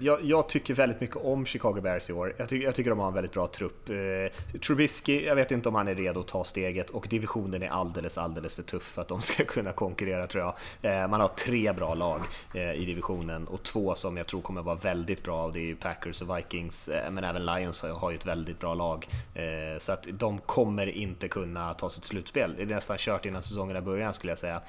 [0.00, 0.24] jag.
[0.24, 0.48] jag.
[0.48, 2.34] tycker väldigt mycket om Chicago Bears i år.
[2.36, 3.88] Jag, ty jag tycker de har en väldigt bra trupp.
[3.88, 7.68] Eh, Trubisky, jag vet inte om han är redo att ta steget och divisionen är
[7.68, 10.54] alldeles, alldeles för tuff för att de ska kunna konkurrera tror jag.
[11.02, 12.20] Eh, man har tre bra lag
[12.54, 15.74] eh, i divisionen och två som jag tror kommer vara väldigt bra och det är
[15.74, 19.08] Packers och Vikings, eh, men även Lions har ju ett väldigt bra lag.
[19.34, 22.54] Eh, så att de kommer inte kunna ta sitt slutspel.
[22.56, 24.60] Det är nästan kört innan säsongen är början skulle jag säga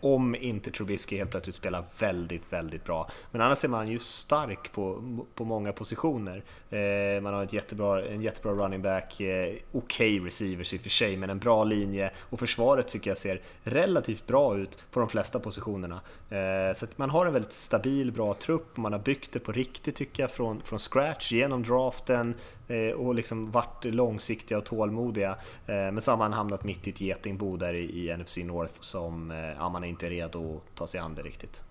[0.00, 3.10] om inte Trubisky helt plötsligt spelar väldigt, väldigt bra.
[3.30, 5.02] Men annars är man ju stark på,
[5.34, 6.42] på många positioner.
[6.70, 10.80] Eh, man har ett jättebra, en jättebra running back, eh, okej okay receivers i och
[10.80, 15.00] för sig, men en bra linje och försvaret tycker jag ser relativt bra ut på
[15.00, 16.00] de flesta positionerna.
[16.30, 19.52] Eh, så man har en väldigt stabil, bra trupp, och man har byggt det på
[19.52, 22.34] riktigt tycker jag från, från scratch genom draften,
[22.68, 25.30] eh, och liksom varit långsiktiga och tålmodiga.
[25.66, 29.30] Eh, men så har man hamnat mitt i ett getingbo där i NFC North som
[29.58, 31.62] ja, man är inte är redo att ta sig an det riktigt.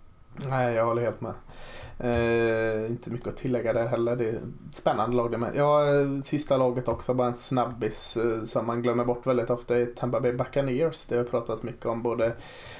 [0.49, 1.33] Nej, jag håller helt med.
[1.99, 4.15] Eh, inte mycket att tillägga där heller.
[4.15, 4.43] Det är ett
[4.75, 5.51] spännande lag det med.
[5.55, 5.83] Ja,
[6.23, 10.19] sista laget också, bara en snabbis eh, som man glömmer bort väldigt ofta är Tampa
[10.19, 11.05] Bay Buccaneers.
[11.05, 12.35] Det har pratats mycket om både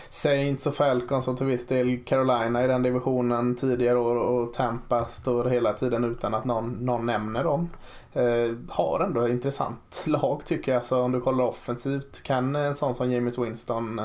[0.10, 5.06] Saints och Falcons och till viss del Carolina i den divisionen tidigare år och Tampa
[5.06, 7.70] står hela tiden utan att någon, någon nämner dem.
[8.14, 10.86] Eh, har ändå ett intressant lag tycker jag.
[10.86, 14.02] Så om du kollar offensivt kan en sån som James Winston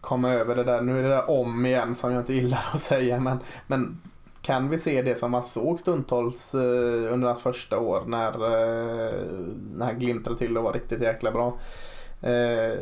[0.00, 0.80] komma över det där.
[0.80, 4.00] Nu är det där om igen som jag inte gillar att säga men, men
[4.42, 9.14] kan vi se det som man såg stundtals eh, under hans första år när, eh,
[9.74, 11.58] när han glimtade till och var riktigt jäkla bra.
[12.20, 12.78] Eh,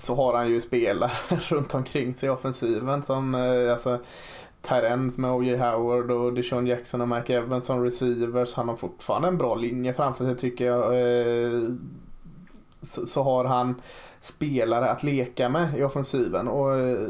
[0.00, 1.10] så har han ju spelare
[1.48, 3.98] runt omkring sig i offensiven som eh, alltså,
[4.62, 5.56] Tyrens med O.J.
[5.56, 8.54] Howard och Deshaun Jackson och Mike Evans som receivers.
[8.54, 10.84] Han har fortfarande en bra linje framför sig tycker jag.
[10.84, 11.60] Eh,
[12.82, 13.82] så, så, har han
[14.20, 16.48] spelare att leka med i offensiven.
[16.48, 17.08] Och eh,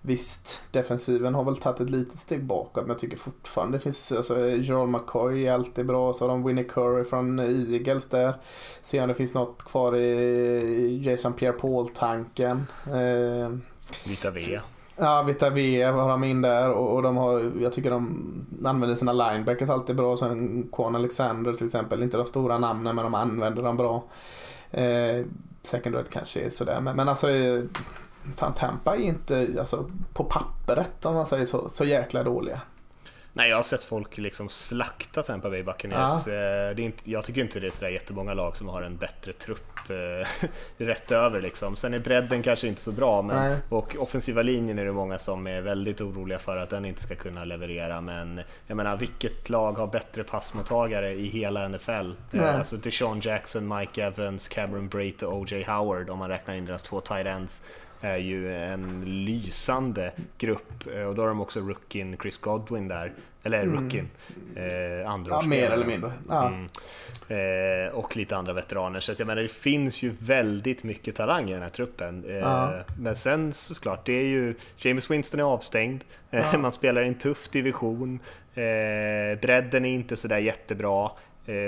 [0.00, 4.12] visst, defensiven har väl tagit ett litet steg bakåt men jag tycker fortfarande det finns,
[4.12, 8.34] alltså Joel McCoy är alltid bra, så har de Winnie Curry från Eagles där.
[8.82, 12.66] Se om det finns något kvar i Jason Pierre-Paul-tanken.
[12.86, 13.50] Eh,
[14.06, 14.60] Vita V.
[15.00, 18.96] Ja, Vita V har de in där och, och, de har, jag tycker de använder
[18.96, 20.16] sina linebackers alltid bra.
[20.16, 24.04] Sen Quan Alexander till exempel, inte de stora namnen men de använder dem bra.
[24.70, 25.24] Eh,
[25.62, 26.80] Second kanske är sådär.
[26.80, 27.62] Men, men alltså, eh,
[28.36, 32.60] fan Tampa är inte alltså, på pappret om man säger så, så jäkla dåliga.
[33.32, 36.26] Nej, jag har sett folk liksom slakta Tampa Bay Buccaneers.
[36.26, 36.32] Ja.
[36.32, 38.96] Eh, det är inte, jag tycker inte det är sådär jättemånga lag som har en
[38.96, 41.40] bättre trupp eh, rätt över.
[41.40, 41.76] Liksom.
[41.76, 45.46] Sen är bredden kanske inte så bra men, och offensiva linjen är det många som
[45.46, 48.00] är väldigt oroliga för att den inte ska kunna leverera.
[48.00, 52.12] Men jag menar, vilket lag har bättre passmottagare i hela NFL?
[52.32, 55.64] Eh, alltså Deshaun Jackson, Mike Evans, Cameron Brate och O.J.
[55.68, 57.62] Howard om man räknar in deras två tight ends
[58.00, 63.12] är ju en lysande grupp eh, och då har de också rookien Chris Godwin där,
[63.54, 63.84] eller mm.
[63.84, 64.08] rookien,
[64.56, 66.12] eh, andra Ja, mer eller mindre.
[66.28, 66.46] Ja.
[66.46, 66.66] Mm.
[67.28, 69.00] Eh, och lite andra veteraner.
[69.00, 72.24] Så att jag menar, det finns ju väldigt mycket talang i den här truppen.
[72.28, 72.72] Eh, ja.
[72.98, 76.58] Men sen såklart, det är ju, James Winston är avstängd, eh, ja.
[76.58, 78.20] man spelar i en tuff division,
[78.54, 81.10] eh, bredden är inte sådär jättebra,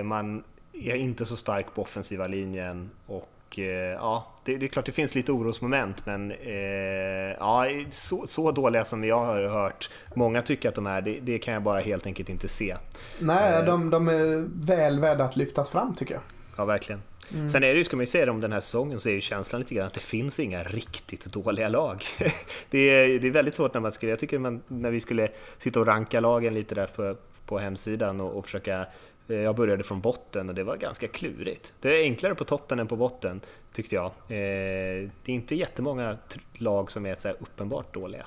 [0.04, 3.28] man är inte så stark på offensiva linjen och
[3.58, 8.52] Eh, ja, det, det, är klart det finns lite orosmoment, men eh, ja, så, så,
[8.52, 11.80] dåliga som jag har hört många tycker att de är, det, det kan jag bara
[11.80, 12.76] helt enkelt inte se.
[13.18, 16.22] Nej, eh, de, de, är väl värda att lyftas fram tycker jag.
[16.56, 17.02] Ja, verkligen.
[17.34, 17.50] Mm.
[17.50, 19.12] Sen är det ju, ska man ju säga det om den här säsongen, så är
[19.12, 22.04] ju känslan lite grann att det finns inga riktigt dåliga lag.
[22.70, 25.28] det, är, det är väldigt svårt när man skulle, jag tycker man, när vi skulle
[25.58, 28.86] sitta och ranka lagen lite där på, på hemsidan och, och försöka
[29.34, 31.72] jag började från botten och det var ganska klurigt.
[31.80, 33.40] Det är enklare på toppen än på botten,
[33.72, 34.06] tyckte jag.
[34.06, 36.16] Eh, det är inte jättemånga
[36.54, 38.26] lag som är så uppenbart dåliga.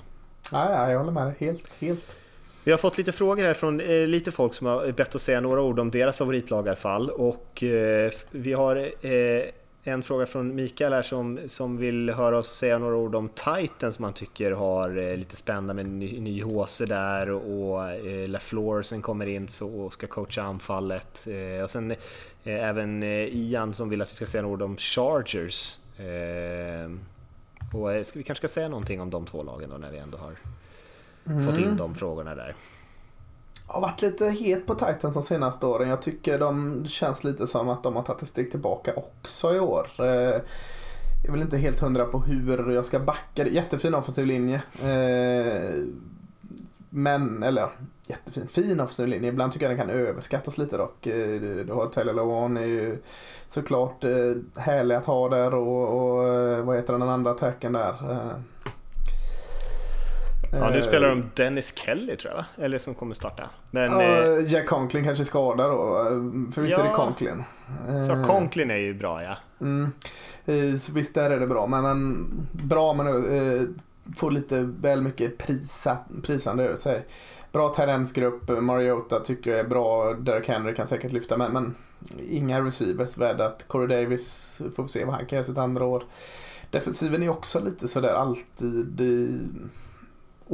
[0.51, 2.16] Nej, jag håller med helt, helt.
[2.64, 5.41] Vi har fått lite frågor här från eh, lite folk som har bett att säga
[5.41, 7.10] några ord om deras favoritlag i alla fall.
[7.10, 7.64] Och
[8.32, 8.91] vi har
[9.84, 13.94] en fråga från Mikael här som, som vill höra oss säga några ord om Titan
[13.94, 18.82] som han tycker har eh, lite spännande med ny, ny HC där och eh, LaFleur
[18.82, 21.28] som kommer in för att ska coacha anfallet.
[21.28, 21.98] Eh, och sen eh,
[22.44, 25.78] även eh, Ian som vill att vi ska säga några ord om Chargers.
[26.00, 26.92] Eh,
[27.74, 30.18] och ska vi kanske ska säga någonting om de två lagen då när vi ändå
[30.18, 30.36] har
[31.28, 31.46] mm.
[31.46, 32.56] fått in de frågorna där
[33.74, 35.90] har varit lite het på Titans de senaste åren.
[35.90, 39.60] Jag tycker de känns lite som att de har tagit ett steg tillbaka också i
[39.60, 39.88] år.
[40.00, 43.48] Eh, jag är väl inte helt hundra på hur jag ska backa.
[43.48, 44.62] Jättefin offensiv linje.
[44.84, 45.84] Eh,
[46.90, 47.70] men, eller
[48.08, 49.30] jättefin, fin offensiv linje.
[49.30, 51.08] Ibland tycker jag den kan överskattas lite dock.
[51.08, 52.98] Eh, du har Taylor Lewan är ju
[53.48, 54.04] såklart
[54.58, 56.24] härlig att ha där och, och
[56.66, 57.96] vad heter den andra attacken där?
[60.60, 63.49] Ja, nu spelar de Dennis Kelly tror jag, eller som kommer starta.
[63.72, 66.04] Men, ja, eh, Jack Conklin kanske skadar då,
[66.54, 67.43] för visst ja, är det Conklin?
[68.08, 69.38] Så eh, Conklin är ju bra ja.
[69.62, 69.91] Mm.
[70.45, 73.62] Eh, så visst där är det bra, men, men bra men eh,
[74.18, 77.06] får lite väl mycket prisa, prisande över sig.
[77.51, 81.76] Bra talentsgrupp, Mariota tycker jag är bra, Derek Henry kan säkert lyfta med, men
[82.30, 85.86] inga receivers värda att Corey Davis får vi se vad han kan göra sitt andra
[85.86, 86.04] år.
[86.70, 89.01] Defensiven är också lite sådär alltid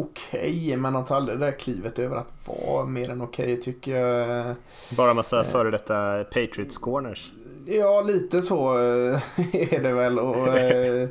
[0.02, 3.54] okej, okay, men han tar aldrig det där klivet över att vara mer än okej
[3.54, 4.56] okay, tycker jag.
[4.98, 7.32] Bara massa eh, före detta Patriots corners.
[7.66, 9.22] Ja, lite så eh,
[9.74, 10.20] är det väl.
[10.20, 11.10] Och, eh,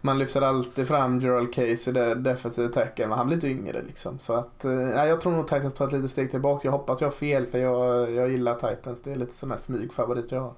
[0.00, 3.82] man lyfter alltid fram Gerald Case i det defensiva attacken, men han blir inte yngre
[3.82, 4.18] liksom.
[4.18, 6.68] Så att, eh, jag tror nog Titans tar ett litet steg tillbaka.
[6.68, 9.00] Jag hoppas jag har fel, för jag, jag gillar Titans.
[9.04, 10.54] Det är lite sån här smygfavorit jag har.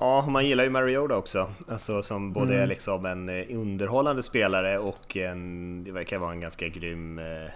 [0.00, 2.62] Ja, man gillar ju Mariota också, alltså, som både mm.
[2.62, 7.50] är liksom en eh, underhållande spelare och en, det verkar vara en ganska grym eh,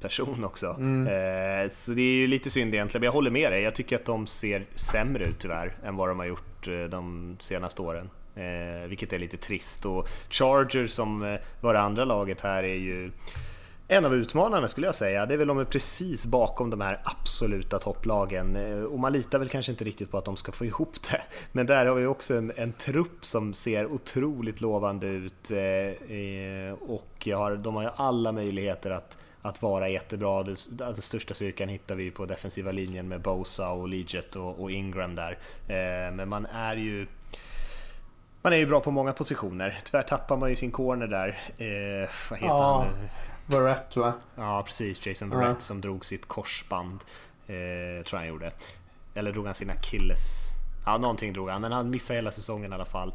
[0.00, 0.66] person också.
[0.66, 3.62] Eh, så det är ju lite synd egentligen, men jag håller med dig.
[3.62, 7.82] Jag tycker att de ser sämre ut tyvärr än vad de har gjort de senaste
[7.82, 8.10] åren.
[8.88, 9.86] Vilket är lite trist.
[9.86, 13.10] Och Chargers som var det andra laget här är ju
[13.88, 15.26] en av utmanarna skulle jag säga.
[15.26, 19.38] Det är väl de är precis bakom de här absoluta topplagen Eh, och man litar
[19.38, 21.22] väl kanske inte riktigt på att de ska få ihop det.
[21.52, 25.58] Men där har vi också en, en trupp som ser otroligt lovande ut eh,
[26.16, 30.42] eh, och har, de har ju alla möjligheter att att vara jättebra.
[30.42, 35.14] Den största styrkan hittar vi på defensiva linjen med Bosa och Leggett och, och Ingram
[35.14, 35.38] där.
[36.10, 37.06] Men man är ju
[38.42, 39.78] man är ju bra på många positioner.
[39.84, 41.28] Tyvärr tappar man ju sin corner där.
[41.58, 42.86] Eh, vad heter Ja.
[42.88, 43.08] han
[43.46, 43.56] nu?
[43.56, 44.12] Verrett va?
[44.36, 45.06] Ja, precis.
[45.06, 45.38] Jason Ja.
[45.38, 47.00] Verrett som drog sitt korsband.
[47.46, 47.54] Eh,
[48.04, 48.52] tror jag han gjorde.
[49.14, 50.50] Eller drog han sin akilles?
[50.86, 51.60] Ja, någonting drog han.
[51.60, 53.14] Men han missade hela säsongen i alla fall.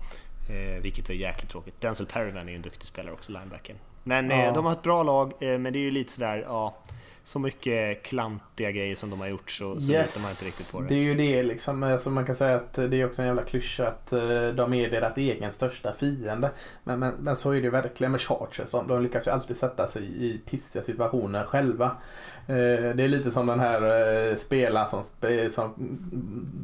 [0.50, 1.82] Eh, vilket är jäkligt tråkigt.
[1.82, 3.76] Denzel Perryman är ju en duktig spelare också, linebacken.
[4.04, 4.52] Men eh, Ja.
[4.52, 6.76] de har ett bra lag, eh, men det är ju lite sådär, ja.
[7.24, 10.82] Så mycket klantiga grejer som de har gjort så, så litar man inte riktigt på
[10.82, 10.88] det.
[10.88, 11.84] det är ju det liksom.
[11.84, 14.90] Alltså man kan säga att det är också en jävla klyscha att eh, de är
[14.90, 16.52] deras egen största fiende.
[16.84, 18.72] Men, men, men så är det ju verkligen med Chargers.
[18.72, 21.86] De, de lyckas ju alltid sätta sig i pissiga situationer själva.
[22.48, 23.82] Eh, det är lite som den här
[24.30, 25.04] eh, spelaren som,
[25.50, 25.74] som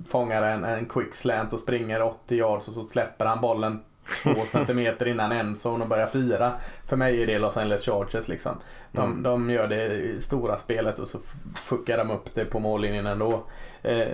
[0.08, 3.80] fångar en, en quick slant och springer 80 yards och så släpper han bollen
[4.24, 6.52] två centimeter innan en zone och börjar fira.
[6.86, 8.58] För mig är det Los Angeles Chargers liksom.
[8.92, 9.24] De, Mm.
[9.24, 11.20] de gör det i stora spelet och så
[11.56, 13.44] fuckar de upp det på mållinjen ändå.
[13.84, 14.08] Eh,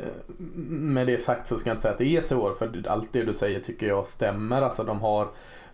[0.68, 3.14] med det sagt så ska jag inte säga att det är så år, för allt
[3.14, 4.62] det du säger tycker jag stämmer.
[4.62, 5.28] Alltså de har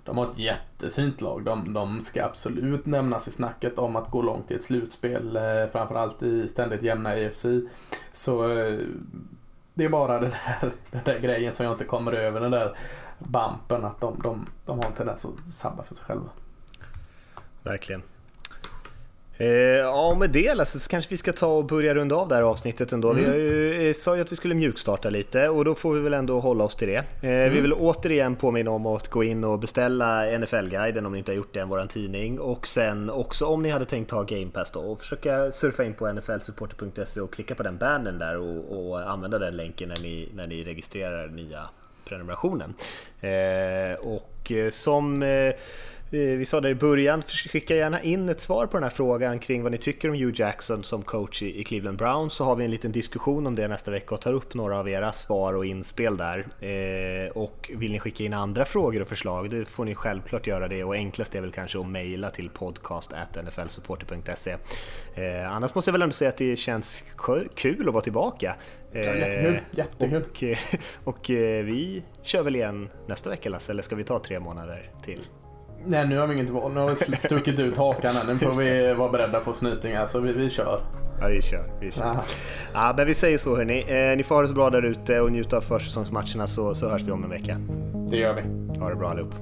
[0.04, 1.44] de har ett jättefint lag.
[1.44, 5.36] De, de ska absolut nämnas i snacket om att gå långt i ett slutspel.
[5.36, 7.46] Eh, framförallt i ständigt jämna EFC.
[8.12, 8.78] Så eh,
[9.74, 12.40] det är bara den där, den där grejen som jag inte kommer över.
[12.42, 12.76] Den där
[13.20, 16.30] bumpen att de, de, de har en tendens att sabba för sig själva.
[17.64, 18.02] Verkligen.
[19.40, 22.36] Eh, ja, med det Lasse, så kanske vi ska ta och börja runda av det
[22.36, 23.14] här avsnittet ändå.
[23.14, 26.00] Vi har ju, eh, sa ju att vi skulle mjukstarta lite och då får vi
[26.00, 27.28] väl ändå hålla oss till det.
[27.28, 31.32] Eh, Vi vill återigen påminna om att gå in och beställa NFL-guiden om ni inte
[31.32, 32.40] har gjort det än, våran tidning.
[32.40, 35.94] Och sen också om ni hade tänkt ha Game Pass då och försöka surfa in
[35.94, 40.30] på nflsupporter.se och klicka på den bannern där och, och använda den länken när ni,
[40.36, 41.70] när ni registrerar nya
[42.08, 42.74] prenumerationen.
[43.22, 45.54] Eh, och eh, som eh,
[46.10, 49.64] vi sa där i början, skicka gärna in ett svar på den här frågan kring
[49.64, 52.72] vad ni tycker om Hugh Jackson som coach i Cleveland Browns så har vi en
[52.72, 56.18] liten diskussion om det nästa vecka och tar upp några av era svar och inspel
[56.18, 56.48] där.
[56.60, 60.68] Eh, och vill ni skicka in andra frågor och förslag, då får ni självklart göra
[60.68, 64.56] det och enklast är väl kanske att mejla till podcast.nflsupporter.se.
[65.16, 67.16] Eh, annars måste jag väl ändå säga att det känns
[67.56, 68.56] kul att vara tillbaka.
[68.92, 70.24] Ja, jättekul, Eh, jättekul.
[70.32, 70.58] Och, eh,
[71.04, 74.92] och eh, vi kör väl igen nästa vecka Lasse, eller ska vi ta tre månader
[75.04, 75.20] till?
[75.86, 76.72] Nej, nu har vi inget val.
[76.74, 78.16] Nu har vi stuckit ut hakan.
[78.28, 80.08] Nu får vi vara beredda på snytingar.
[80.08, 80.80] Så vi, vi kör.
[81.22, 81.64] Ja, vi kör.
[81.80, 82.04] Vi kör.
[82.04, 82.24] Ja.
[82.74, 83.80] Ja, men vi säger så hörni.
[83.88, 86.90] Eh, ni får ha det så bra där ute och njuta av försäsongsmatcherna så, så
[86.90, 87.62] hörs vi om en vecka.
[88.10, 88.42] Det gör vi.
[88.80, 89.34] Ha det bra allihop.